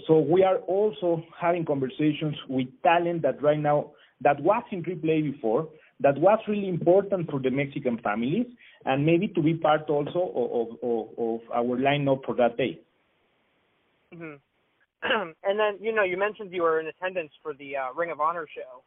[0.08, 3.92] So, we are also having conversations with talent that right now
[4.22, 5.68] that was in AAA before,
[6.00, 8.46] that was really important for the Mexican families,
[8.86, 12.80] and maybe to be part also of, our lineup for that day.
[14.14, 14.36] Mm-hmm.
[15.44, 18.22] and then you know you mentioned you were in attendance for the uh, Ring of
[18.22, 18.84] Honor show,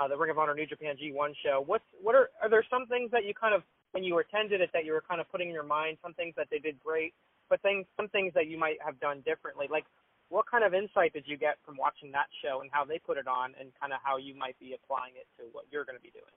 [0.00, 1.62] uh, the Ring of Honor New Japan G1 show.
[1.66, 1.82] What
[2.14, 4.92] are are there some things that you kind of when you attended it that you
[4.92, 7.14] were kind of putting in your mind, some things that they did great,
[7.48, 9.66] but things some things that you might have done differently.
[9.70, 9.84] Like
[10.28, 13.16] what kind of insight did you get from watching that show and how they put
[13.16, 15.96] it on, and kind of how you might be applying it to what you're going
[15.96, 16.36] to be doing?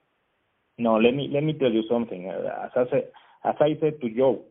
[0.77, 2.29] No, let me let me tell you something.
[2.29, 3.11] As I said,
[3.43, 4.41] as I said to Joe,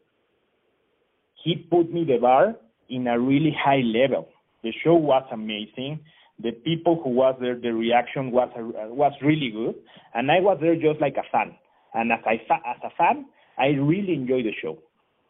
[1.43, 2.55] he put me the bar
[2.89, 4.29] in a really high level.
[4.63, 6.01] The show was amazing.
[6.43, 9.75] The people who was there, the reaction was was really good,
[10.15, 11.57] and I was there just like a fan.
[11.95, 13.27] And as I as a fan,
[13.59, 14.79] I really enjoyed the show.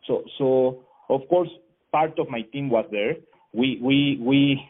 [0.07, 1.49] So so of course
[1.93, 3.17] part of my team was there.
[3.53, 4.63] We we we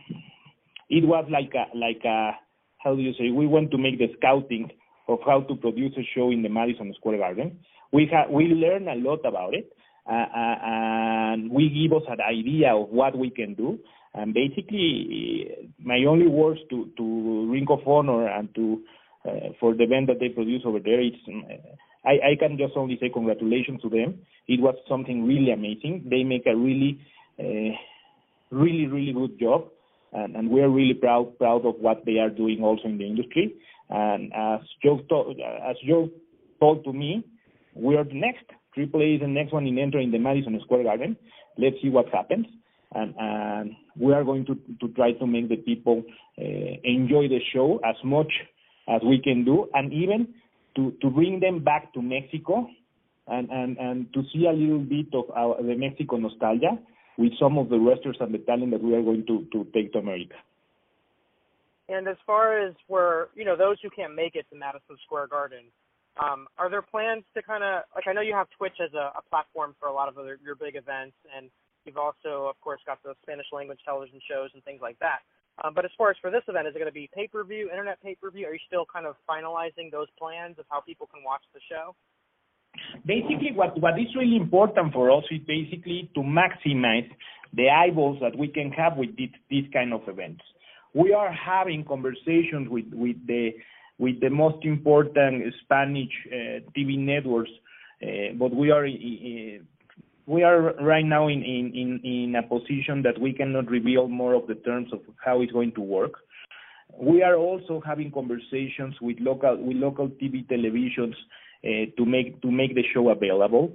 [0.89, 2.33] it was like a like a
[2.79, 4.71] how do you say we went to make the scouting
[5.09, 7.59] of how to produce a show in the Madison Square Garden.
[7.93, 9.73] We had we learned a lot about it,
[10.09, 13.79] uh, uh, and we give us an idea of what we can do.
[14.15, 18.83] And basically, my only words to to Ring of Honor and to
[19.29, 21.17] uh, for the band that they produce over there, it's
[22.05, 24.21] I, I can just only say congratulations to them.
[24.49, 26.07] It was something really amazing.
[26.09, 27.01] They make a really,
[27.39, 27.77] uh,
[28.51, 29.69] really, really good job,
[30.13, 33.07] and, and we are really proud proud of what they are doing also in the
[33.07, 33.55] industry.
[33.89, 36.09] And as Joe told, as Joe
[36.59, 37.25] told to me,
[37.75, 38.45] we are the next.
[38.77, 41.17] AAA is the next one in entering the Madison Square Garden.
[41.59, 42.47] Let's see what happens.
[42.95, 46.03] And, and we are going to, to try to make the people
[46.39, 46.43] uh,
[46.85, 48.33] enjoy the show as much
[48.89, 50.35] as we can do, and even
[50.77, 52.69] to, to bring them back to Mexico
[53.27, 56.79] and, and, and to see a little bit of our, the Mexico nostalgia
[57.19, 59.93] with some of the wrestlers and the talent that we are going to, to take
[59.93, 60.35] to America.
[61.89, 65.27] And as far as where you know those who can't make it to Madison Square
[65.27, 65.65] Garden,
[66.23, 69.11] um, are there plans to kind of like I know you have Twitch as a,
[69.19, 71.51] a platform for a lot of other your big events, and
[71.85, 75.27] you've also of course got the Spanish language television shows and things like that.
[75.63, 77.45] Um, but as far as for this event, is it going to be pay per
[77.45, 78.47] view, internet pay per view?
[78.47, 81.95] Are you still kind of finalizing those plans of how people can watch the show?
[83.05, 87.11] Basically, what what is really important for us is basically to maximize
[87.53, 90.43] the eyeballs that we can have with this, these kind of events.
[90.95, 93.51] We are having conversations with with the
[93.99, 97.51] with the most important Spanish uh, TV networks,
[98.03, 99.63] uh, but we are uh,
[100.27, 104.47] we are right now in, in, in, a position that we cannot reveal more of
[104.47, 106.13] the terms of how it's going to work.
[106.99, 111.15] We are also having conversations with local with local TV televisions
[111.65, 113.73] uh, to make to make the show available,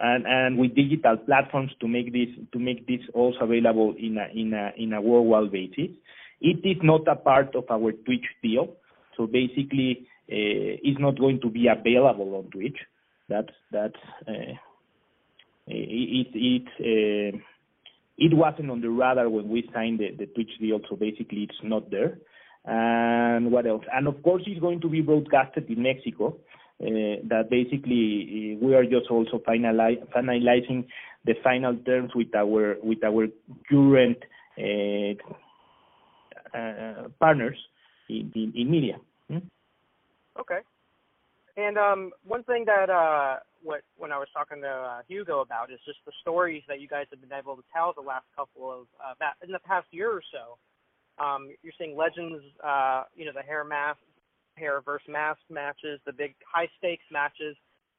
[0.00, 4.28] and and with digital platforms to make this to make this also available in a
[4.38, 5.96] in a in a worldwide basis.
[6.40, 8.76] It is not a part of our Twitch deal,
[9.16, 12.78] so basically uh, it's not going to be available on Twitch.
[13.28, 14.54] That's that's uh,
[15.70, 17.38] it it uh,
[18.18, 21.58] it wasn't on the radar when we signed the, the Twitch deal, so basically it's
[21.62, 22.18] not there.
[22.64, 23.84] And what else?
[23.92, 26.36] And of course, it's going to be broadcasted in Mexico.
[26.80, 30.86] Uh, that basically uh, we are just also finali- finalizing
[31.26, 33.26] the final terms with our with our
[33.68, 34.16] current
[34.58, 35.12] uh,
[36.56, 37.58] uh partners
[38.08, 38.96] in, in, in media.
[39.28, 39.38] Hmm?
[40.38, 40.60] Okay.
[41.60, 45.70] And um, one thing that uh, what when I was talking to uh, Hugo about
[45.70, 48.72] is just the stories that you guys have been able to tell the last couple
[48.72, 50.56] of uh, in the past year or so.
[51.22, 54.00] Um, you're seeing legends, uh, you know, the hair mask,
[54.56, 57.56] hair versus mask matches, the big high stakes matches.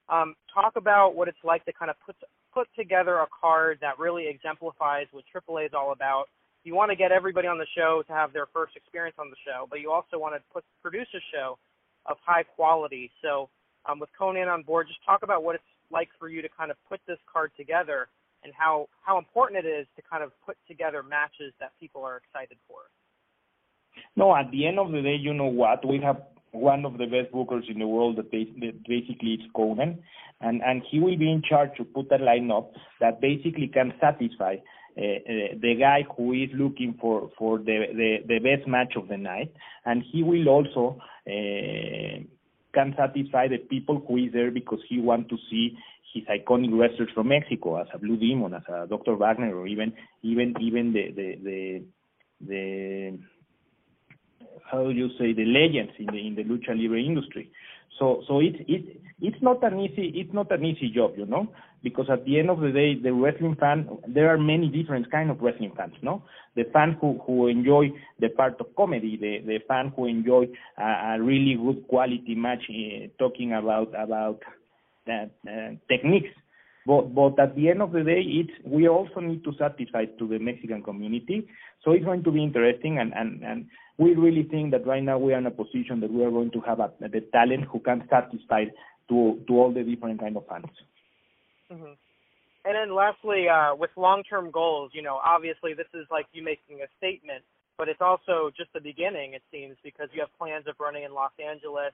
[0.10, 2.16] Um, talk about what it's like to kind of put
[2.52, 6.26] put together a card that really exemplifies what AAA is all about.
[6.64, 9.38] You want to get everybody on the show to have their first experience on the
[9.46, 11.60] show, but you also want to put produce a show
[12.06, 13.12] of high quality.
[13.22, 13.50] So
[13.88, 16.72] um, with Konnan on board, just talk about what it's like for you to kind
[16.72, 18.08] of put this card together
[18.44, 22.18] and how how important it is to kind of put together matches that people are
[22.18, 22.80] excited for.
[24.16, 25.88] No, at the end of the day, you know what?
[25.88, 26.22] We have
[26.52, 30.00] one of the best bookers in the world that, basically is Konnan,
[30.40, 34.58] and and he will be in charge to put a lineup that basically can satisfy
[34.96, 39.54] the guy who is looking for for the, the the best match of the night,
[39.86, 41.00] and he will also.
[41.28, 42.24] Uh,
[42.74, 45.78] can satisfy the people who is there because he want to see
[46.14, 49.16] his iconic wrestlers from Mexico, as a Blue Demon, as a Dr.
[49.16, 49.94] Wagner, or even
[50.24, 51.84] even even the the the,
[52.48, 53.20] the
[54.70, 57.52] how do you say the legends in the in the lucha libre industry.
[58.00, 58.88] So so it's it's
[59.22, 61.48] it's not an easy it's not an easy job, you know,
[61.84, 65.30] because at the end of the day, the wrestling fan there are many different kind
[65.32, 66.24] of wrestling fans, no?
[66.56, 70.48] The fan who who enjoy the part of comedy, the the fan who enjoy
[70.78, 74.40] a, a really good quality match, uh, talking about about
[75.08, 76.30] that uh, techniques,
[76.86, 80.28] But but at the end of the day, it's we also need to satisfy to
[80.28, 81.48] the Mexican community.
[81.84, 83.66] So it's going to be interesting, and and and
[83.98, 86.52] we really think that right now we are in a position that we are going
[86.52, 88.66] to have a, the talent who can satisfy
[89.10, 90.66] to to all the different kind of fans.
[91.72, 91.96] Mm-hmm.
[92.64, 96.82] And then lastly, uh, with long-term goals, you know, obviously this is like you making
[96.84, 97.44] a statement,
[97.78, 101.14] but it's also just the beginning, it seems, because you have plans of running in
[101.14, 101.94] Los Angeles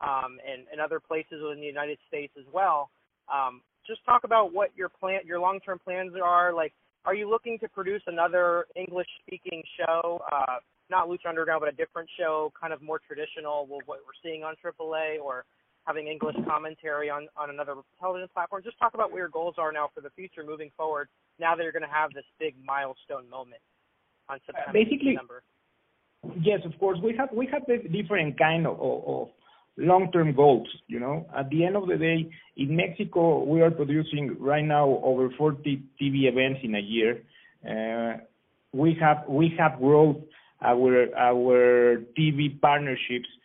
[0.00, 2.90] um, and, and other places within the United States as well.
[3.26, 6.54] Um, just talk about what your plan, your long-term plans are.
[6.54, 6.72] Like,
[7.04, 12.08] are you looking to produce another English-speaking show, uh, not Lucha Underground, but a different
[12.18, 15.44] show, kind of more traditional, what we're seeing on AAA, or
[15.84, 18.62] having English commentary on on another television platform?
[18.64, 21.08] Just talk about what your goals are now for the future, moving forward.
[21.38, 23.62] Now that you're going to have this big milestone moment
[24.28, 24.72] on September.
[24.72, 25.42] Basically, December.
[26.40, 27.62] yes, of course, we have we have
[27.92, 29.28] different kind of, of
[29.76, 30.68] long-term goals.
[30.86, 35.00] You know, at the end of the day, in Mexico, we are producing right now
[35.02, 37.22] over 40 TV events in a year.
[37.68, 38.18] Uh,
[38.72, 40.16] we have we have growth
[40.62, 43.43] our our TV partnerships uh,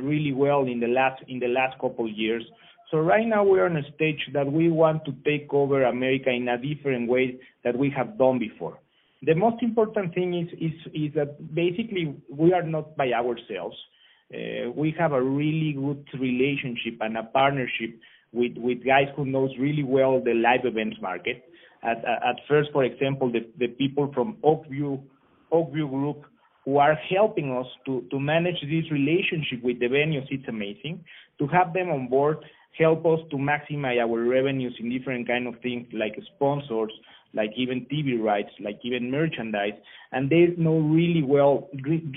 [0.00, 2.44] really well in the last in the last couple years.
[2.90, 6.30] So right now we are on a stage that we want to take over America
[6.30, 8.78] in a different way that we have done before.
[9.22, 13.76] The most important thing is is is that basically we are not by ourselves.
[14.32, 17.98] Uh, we have a really good relationship and a partnership
[18.32, 21.44] with with guys who knows really well the live events market.
[21.82, 25.02] At at first, for example, the the people from Oak View
[25.52, 26.24] Oakview Group
[26.66, 30.26] who are helping us to to manage this relationship with the venues.
[30.30, 31.02] It's amazing
[31.38, 32.38] to have them on board.
[32.76, 36.92] Help us to maximize our revenues in different kind of things like sponsors,
[37.32, 39.78] like even TV rights, like even merchandise,
[40.12, 41.70] and they know really well,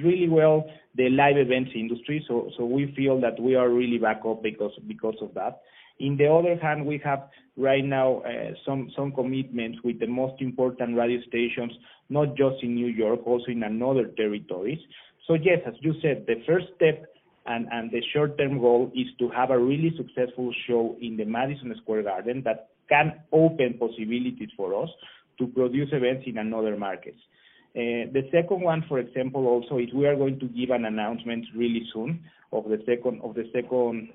[0.03, 0.65] really well
[0.95, 2.25] the live events industry.
[2.27, 5.61] So, so we feel that we are really back up because because of that.
[5.99, 10.41] In the other hand, we have right now uh, some some commitments with the most
[10.41, 11.73] important radio stations,
[12.09, 14.79] not just in New York, also in another territories.
[15.27, 17.05] So yes, as you said, the first step
[17.45, 21.73] and, and the short-term goal is to have a really successful show in the Madison
[21.81, 24.89] Square Garden that can open possibilities for us
[25.37, 27.19] to produce events in another markets.
[27.75, 31.45] Uh, the second one, for example, also is we are going to give an announcement
[31.55, 34.09] really soon of the second of the second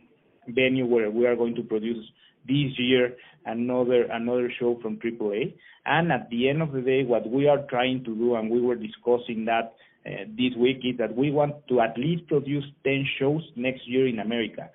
[0.48, 2.04] venue where we are going to produce
[2.46, 3.16] this year
[3.46, 5.54] another another show from AAA.
[5.86, 8.60] And at the end of the day, what we are trying to do, and we
[8.60, 9.74] were discussing that
[10.06, 14.06] uh, this week, is that we want to at least produce 10 shows next year
[14.08, 14.70] in America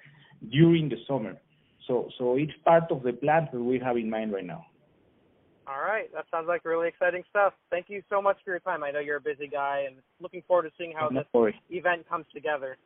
[0.51, 1.35] during the summer.
[1.87, 4.65] So so it's part of the plan that we have in mind right now.
[5.67, 7.53] All right, that sounds like really exciting stuff.
[7.69, 8.83] Thank you so much for your time.
[8.83, 12.09] I know you're a busy guy, and looking forward to seeing how No this event
[12.09, 12.77] comes together.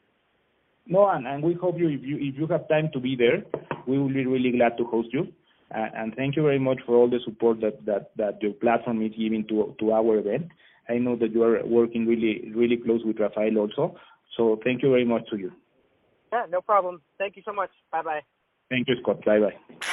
[0.85, 3.43] No, and, and we hope you if you if you have time to be there,
[3.87, 5.27] we will be really glad to host you.
[5.73, 9.01] Uh, and thank you very much for all the support that, that, that your platform
[9.01, 10.49] is giving to to our event.
[10.89, 13.95] I know that you are working really really close with Rafael also.
[14.37, 15.51] So thank you very much to you.
[16.31, 17.01] Yeah, no problem.
[17.17, 17.69] Thank you so much.
[17.91, 18.21] Bye bye.
[18.69, 19.23] Thank you, Scott.
[19.23, 19.87] Bye bye.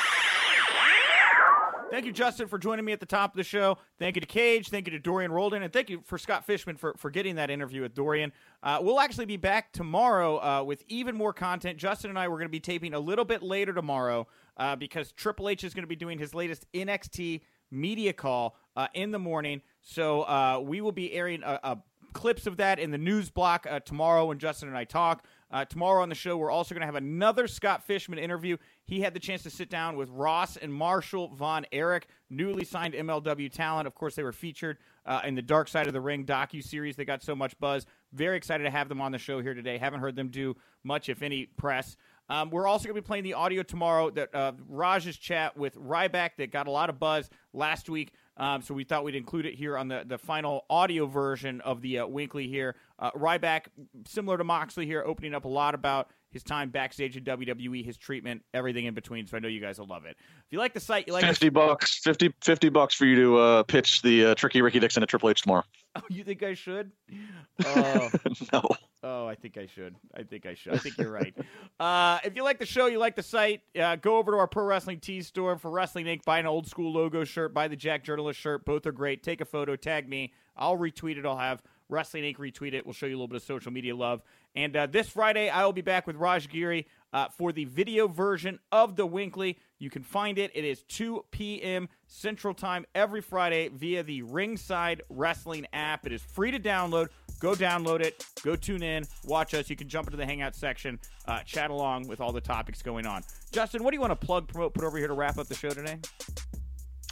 [1.91, 3.77] Thank you, Justin, for joining me at the top of the show.
[3.99, 4.69] Thank you to Cage.
[4.69, 5.65] Thank you to Dorian Roldan.
[5.65, 8.33] And thank you for Scott Fishman for, for getting that interview with Dorian.
[8.63, 11.79] Uh, we'll actually be back tomorrow uh, with even more content.
[11.79, 15.11] Justin and I, we're going to be taping a little bit later tomorrow uh, because
[15.11, 17.41] Triple H is going to be doing his latest NXT
[17.73, 19.61] media call uh, in the morning.
[19.83, 21.79] So uh, we will be airing a
[22.13, 25.25] clips of that in the news block uh, tomorrow when Justin and I talk.
[25.51, 28.57] Uh, tomorrow on the show, we're also going to have another Scott Fishman interview.
[28.85, 32.95] He had the chance to sit down with Ross and Marshall Von Erich, newly signed
[32.95, 33.87] MLW talent.
[33.89, 36.95] Of course, they were featured uh, in the Dark Side of the Ring docu series.
[36.95, 37.85] They got so much buzz.
[38.13, 39.77] Very excited to have them on the show here today.
[39.79, 41.97] Haven't heard them do much, if any, press.
[42.29, 45.75] Um, we're also going to be playing the audio tomorrow that uh, Raj's chat with
[45.75, 48.13] Ryback that got a lot of buzz last week.
[48.41, 51.83] Um, so we thought we'd include it here on the, the final audio version of
[51.83, 52.75] the uh, WINCLY here.
[52.99, 53.67] Uh, Ryback,
[54.07, 57.99] similar to Moxley here, opening up a lot about his time backstage in WWE, his
[57.99, 59.27] treatment, everything in between.
[59.27, 60.17] So I know you guys will love it.
[60.19, 63.39] If you like the site, you like 50 bucks 50, 50 bucks for you to
[63.39, 65.65] uh, pitch the uh, tricky ricky dixon at triple h tomorrow
[65.97, 66.93] Oh, you think I should?
[67.67, 68.11] Oh,
[68.55, 68.63] no
[69.03, 69.97] oh, I think I should.
[70.15, 70.75] I think I should.
[70.75, 71.35] I think you're right.
[71.79, 74.47] Uh, if you like the show, you like the site, uh, go over to our
[74.47, 76.27] Pro Wrestling Tees store for Wrestling Inc.
[76.27, 78.67] Buy an old school logo shirt, buy the Jack Journalist shirt.
[78.67, 79.23] Both are great.
[79.23, 80.35] Take a photo, tag me.
[80.59, 81.25] I'll retweet it.
[81.25, 82.37] I'll have Wrestling Inc.
[82.37, 82.85] retweet it.
[82.85, 84.21] We'll show you a little bit of social media love.
[84.55, 88.09] And uh, this Friday, I will be back with Raj Giri uh, for the video
[88.09, 89.57] version of the WINCLY.
[89.79, 90.51] You can find it.
[90.55, 91.89] It is 2 p.m.
[92.07, 96.07] Central Time every Friday via the Ringside Wrestling app.
[96.07, 97.09] It is free to download.
[97.41, 98.25] Go download it.
[98.43, 99.05] Go tune in.
[99.25, 99.69] Watch us.
[99.71, 103.07] You can jump into the Hangout section, uh, chat along with all the topics going
[103.07, 103.23] on.
[103.51, 105.55] Justin, what do you want to plug, promote, put over here to wrap up the
[105.55, 105.99] show today?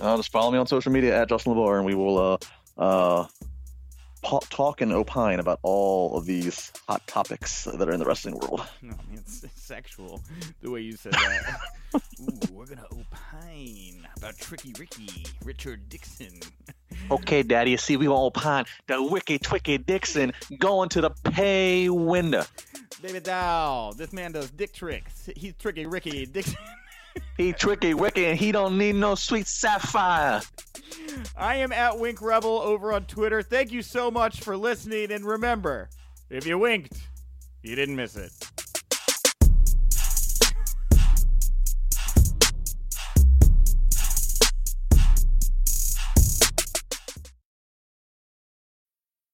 [0.00, 2.36] Uh, just follow me on social media at Justin LaBar, and we will uh,
[2.76, 3.26] uh,
[4.50, 8.62] talk and opine about all of these hot topics that are in the wrestling world.
[8.82, 10.20] No, I mean, it's, sexual
[10.62, 11.60] the way you said that.
[12.20, 16.40] Ooh, we're going to opine about Tricky Ricky, Richard Dixon.
[17.10, 21.88] Okay, Daddy, you see, we all opine the Wicky Twicky Dixon going to the pay
[21.88, 22.44] window.
[23.02, 25.30] David Dow, this man does dick tricks.
[25.36, 26.56] He's Tricky Ricky Dixon.
[27.36, 30.40] He tricky wicky and he don't need no sweet sapphire.
[31.36, 33.42] I am at Wink Rebel over on Twitter.
[33.42, 35.10] Thank you so much for listening.
[35.10, 35.88] And remember,
[36.30, 36.96] if you winked,
[37.62, 38.32] you didn't miss it.